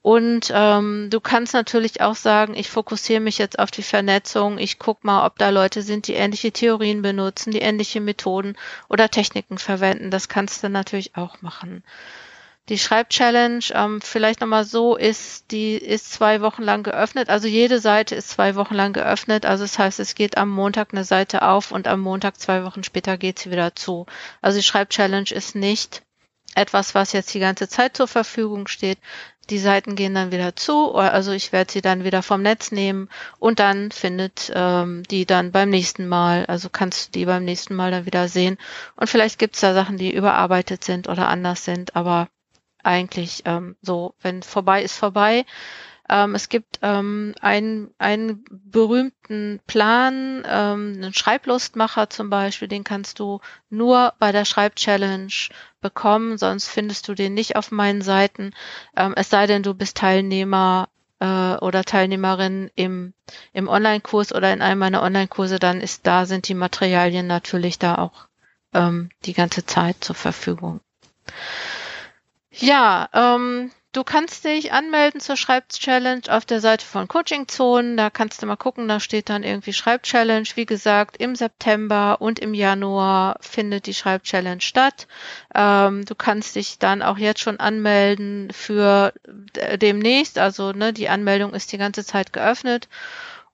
Und 0.02 0.52
ähm, 0.54 1.10
du 1.12 1.20
kannst 1.20 1.54
natürlich 1.54 2.02
auch 2.02 2.16
sagen, 2.16 2.56
ich 2.56 2.72
fokussiere 2.72 3.20
mich 3.20 3.38
jetzt 3.38 3.60
auf 3.60 3.70
die 3.70 3.84
Vernetzung, 3.84 4.58
ich 4.58 4.80
guck 4.80 5.04
mal, 5.04 5.28
ob 5.28 5.38
da 5.38 5.50
Leute 5.50 5.84
sind, 5.84 6.08
die 6.08 6.16
ähnliche 6.16 6.52
Theorien 6.52 7.04
benutzen, 7.04 7.52
die 7.52 7.62
ähnliche 7.62 8.02
Methoden 8.02 8.56
oder 8.90 9.10
Techniken 9.10 9.60
verwenden. 9.60 10.10
Das 10.10 10.28
kannst 10.28 10.64
du 10.64 10.70
natürlich 10.70 11.16
auch 11.16 11.44
machen. 11.44 11.84
Die 12.70 12.80
Schreibchallenge, 12.80 13.66
ähm, 13.74 14.02
vielleicht 14.02 14.42
nochmal 14.42 14.64
so, 14.66 14.96
ist, 14.96 15.52
die 15.52 15.76
ist 15.76 16.14
zwei 16.14 16.42
Wochen 16.42 16.64
lang 16.64 16.84
geöffnet. 16.84 17.30
Also 17.30 17.48
jede 17.48 17.80
Seite 17.80 18.16
ist 18.16 18.30
zwei 18.30 18.56
Wochen 18.56 18.76
lang 18.76 18.94
geöffnet. 18.94 19.46
Also 19.46 19.64
das 19.64 19.78
heißt, 19.78 20.00
es 20.00 20.16
geht 20.16 20.38
am 20.38 20.50
Montag 20.50 20.94
eine 20.94 21.04
Seite 21.04 21.44
auf 21.44 21.72
und 21.72 21.88
am 21.88 22.00
Montag 22.00 22.40
zwei 22.40 22.64
Wochen 22.64 22.84
später 22.84 23.18
geht 23.18 23.40
sie 23.40 23.52
wieder 23.52 23.76
zu. 23.76 24.06
Also 24.42 24.58
die 24.58 24.64
Schreibchallenge 24.64 25.32
ist 25.32 25.54
nicht 25.56 26.04
etwas, 26.56 26.96
was 26.96 27.14
jetzt 27.14 27.34
die 27.34 27.40
ganze 27.40 27.68
Zeit 27.68 27.96
zur 27.96 28.08
Verfügung 28.08 28.68
steht, 28.68 29.00
die 29.52 29.60
Seiten 29.60 29.96
gehen 29.96 30.16
dann 30.16 30.32
wieder 30.32 30.56
zu, 30.56 30.96
also 30.96 31.34
ich 31.34 31.52
werde 31.52 31.72
sie 31.72 31.82
dann 31.82 32.06
wieder 32.06 32.24
vom 32.24 32.42
Netz 32.42 32.72
nehmen 32.72 33.10
und 33.38 33.60
dann 33.60 33.92
findet 33.92 34.52
ähm, 34.56 35.04
die 35.12 35.26
dann 35.26 35.52
beim 35.52 35.70
nächsten 35.70 36.08
Mal, 36.08 36.46
also 36.46 36.70
kannst 36.70 37.08
du 37.08 37.20
die 37.20 37.26
beim 37.26 37.44
nächsten 37.44 37.76
Mal 37.76 37.92
dann 37.92 38.06
wieder 38.06 38.30
sehen. 38.30 38.58
Und 38.96 39.10
vielleicht 39.10 39.38
gibt 39.38 39.56
es 39.56 39.62
da 39.62 39.74
Sachen, 39.74 39.98
die 39.98 40.14
überarbeitet 40.14 40.84
sind 40.86 41.10
oder 41.10 41.28
anders 41.28 41.66
sind, 41.66 41.96
aber 41.98 42.30
eigentlich 42.82 43.44
ähm, 43.46 43.76
so, 43.82 44.16
wenn 44.22 44.42
vorbei 44.42 44.84
ist 44.84 44.98
vorbei. 44.98 45.46
Ähm, 46.12 46.36
es 46.36 46.50
gibt 46.50 46.80
ähm, 46.82 47.34
einen, 47.40 47.90
einen 47.98 48.44
berühmten 48.52 49.62
Plan, 49.66 50.44
ähm, 50.46 50.94
einen 50.98 51.14
Schreiblustmacher 51.14 52.10
zum 52.10 52.30
Beispiel, 52.30 52.68
den 52.68 52.84
kannst 52.84 53.20
du 53.20 53.40
nur 53.70 54.14
bei 54.20 54.34
der 54.34 54.44
Schreibchallenge 54.44 55.50
bekommen, 55.80 56.38
sonst 56.38 56.68
findest 56.68 57.08
du 57.08 57.14
den 57.14 57.34
nicht 57.34 57.56
auf 57.56 57.72
meinen 57.72 58.02
Seiten. 58.02 58.54
Ähm, 58.98 59.14
es 59.16 59.30
sei 59.30 59.48
denn, 59.48 59.64
du 59.64 59.74
bist 59.74 59.98
Teilnehmer 59.98 60.90
äh, 61.20 61.56
oder 61.56 61.86
Teilnehmerin 61.86 62.70
im, 62.76 63.14
im 63.54 63.70
Online-Kurs 63.70 64.34
oder 64.34 64.52
in 64.52 64.62
einem 64.62 64.80
meiner 64.80 65.04
Online-Kurse, 65.04 65.60
dann 65.60 65.80
ist 65.80 66.06
da 66.06 66.26
sind 66.26 66.50
die 66.50 66.56
Materialien 66.56 67.26
natürlich 67.26 67.80
da 67.80 67.96
auch 67.96 68.28
ähm, 68.74 69.12
die 69.24 69.34
ganze 69.34 69.66
Zeit 69.66 70.04
zur 70.04 70.16
Verfügung. 70.16 70.82
Ja, 72.52 73.08
ähm, 73.14 73.72
du 73.94 74.04
kannst 74.04 74.46
dich 74.46 74.72
anmelden 74.72 75.20
zur 75.20 75.36
Schreibchallenge 75.36 76.24
auf 76.30 76.46
der 76.46 76.62
Seite 76.62 76.86
von 76.86 77.08
Coaching 77.08 77.48
Zonen. 77.48 77.98
Da 77.98 78.10
kannst 78.10 78.42
du 78.42 78.46
mal 78.46 78.56
gucken, 78.56 78.88
da 78.88 79.00
steht 79.00 79.30
dann 79.30 79.44
irgendwie 79.44 79.74
Schreibchallenge. 79.74 80.50
Wie 80.56 80.66
gesagt, 80.66 81.18
im 81.18 81.36
September 81.36 82.22
und 82.22 82.40
im 82.40 82.54
Januar 82.54 83.38
findet 83.42 83.86
die 83.88 83.94
Schreibchallenge 83.94 84.62
statt. 84.62 85.08
Ähm, 85.54 86.06
du 86.06 86.16
kannst 86.16 86.56
dich 86.56 86.80
dann 86.80 87.02
auch 87.02 87.18
jetzt 87.18 87.42
schon 87.42 87.60
anmelden 87.60 88.50
für 88.54 89.14
demnächst. 89.76 90.38
Also 90.38 90.72
ne, 90.72 90.94
die 90.94 91.10
Anmeldung 91.10 91.54
ist 91.54 91.72
die 91.72 91.78
ganze 91.78 92.06
Zeit 92.06 92.32
geöffnet. 92.34 92.88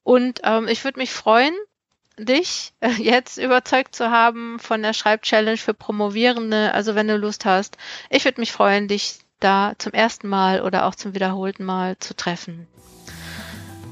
Und 0.03 0.41
ähm, 0.43 0.67
ich 0.67 0.83
würde 0.83 0.99
mich 0.99 1.11
freuen, 1.11 1.53
dich 2.19 2.73
äh, 2.79 2.89
jetzt 2.91 3.37
überzeugt 3.37 3.95
zu 3.95 4.11
haben 4.11 4.59
von 4.59 4.83
der 4.83 4.93
Schreibchallenge 4.93 5.57
für 5.57 5.73
Promovierende. 5.73 6.73
Also 6.73 6.93
wenn 6.95 7.07
du 7.07 7.17
Lust 7.17 7.45
hast, 7.45 7.77
ich 8.09 8.23
würde 8.25 8.39
mich 8.39 8.51
freuen, 8.51 8.87
dich 8.87 9.19
da 9.39 9.73
zum 9.77 9.93
ersten 9.93 10.27
Mal 10.27 10.61
oder 10.61 10.85
auch 10.85 10.95
zum 10.95 11.13
wiederholten 11.13 11.63
Mal 11.63 11.97
zu 11.99 12.15
treffen. 12.15 12.67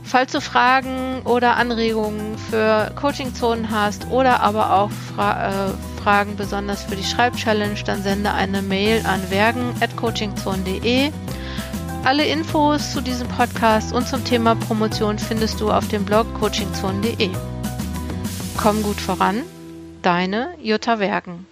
Falls 0.04 0.32
du 0.32 0.40
Fragen 0.40 1.24
oder 1.24 1.58
Anregungen 1.58 2.38
für 2.38 2.92
Coaching-Zonen 2.96 3.72
hast 3.72 4.12
oder 4.12 4.42
aber 4.42 4.74
auch 4.74 4.92
Fra 4.92 5.70
äh, 5.70 5.74
Fragen 6.04 6.36
besonders 6.36 6.84
für 6.84 6.96
die 6.96 7.04
Schreibchallenge, 7.04 7.84
dann 7.84 8.04
sende 8.04 8.32
eine 8.32 8.62
Mail 8.62 9.04
an 9.08 9.32
wergen.coachingzonen.de. 9.32 11.12
Alle 12.04 12.26
Infos 12.28 12.92
zu 12.92 13.02
diesem 13.02 13.28
Podcast 13.28 13.92
und 13.92 14.08
zum 14.08 14.24
Thema 14.24 14.54
Promotion 14.54 15.18
findest 15.18 15.60
du 15.60 15.72
auf 15.72 15.88
dem 15.88 16.06
Blog 16.06 16.28
coachingzonen.de. 16.40 17.32
Komm 18.58 18.84
gut 18.84 19.02
voran, 19.02 19.42
deine 20.04 20.54
Jutta 20.62 21.00
Wergen. 21.00 21.48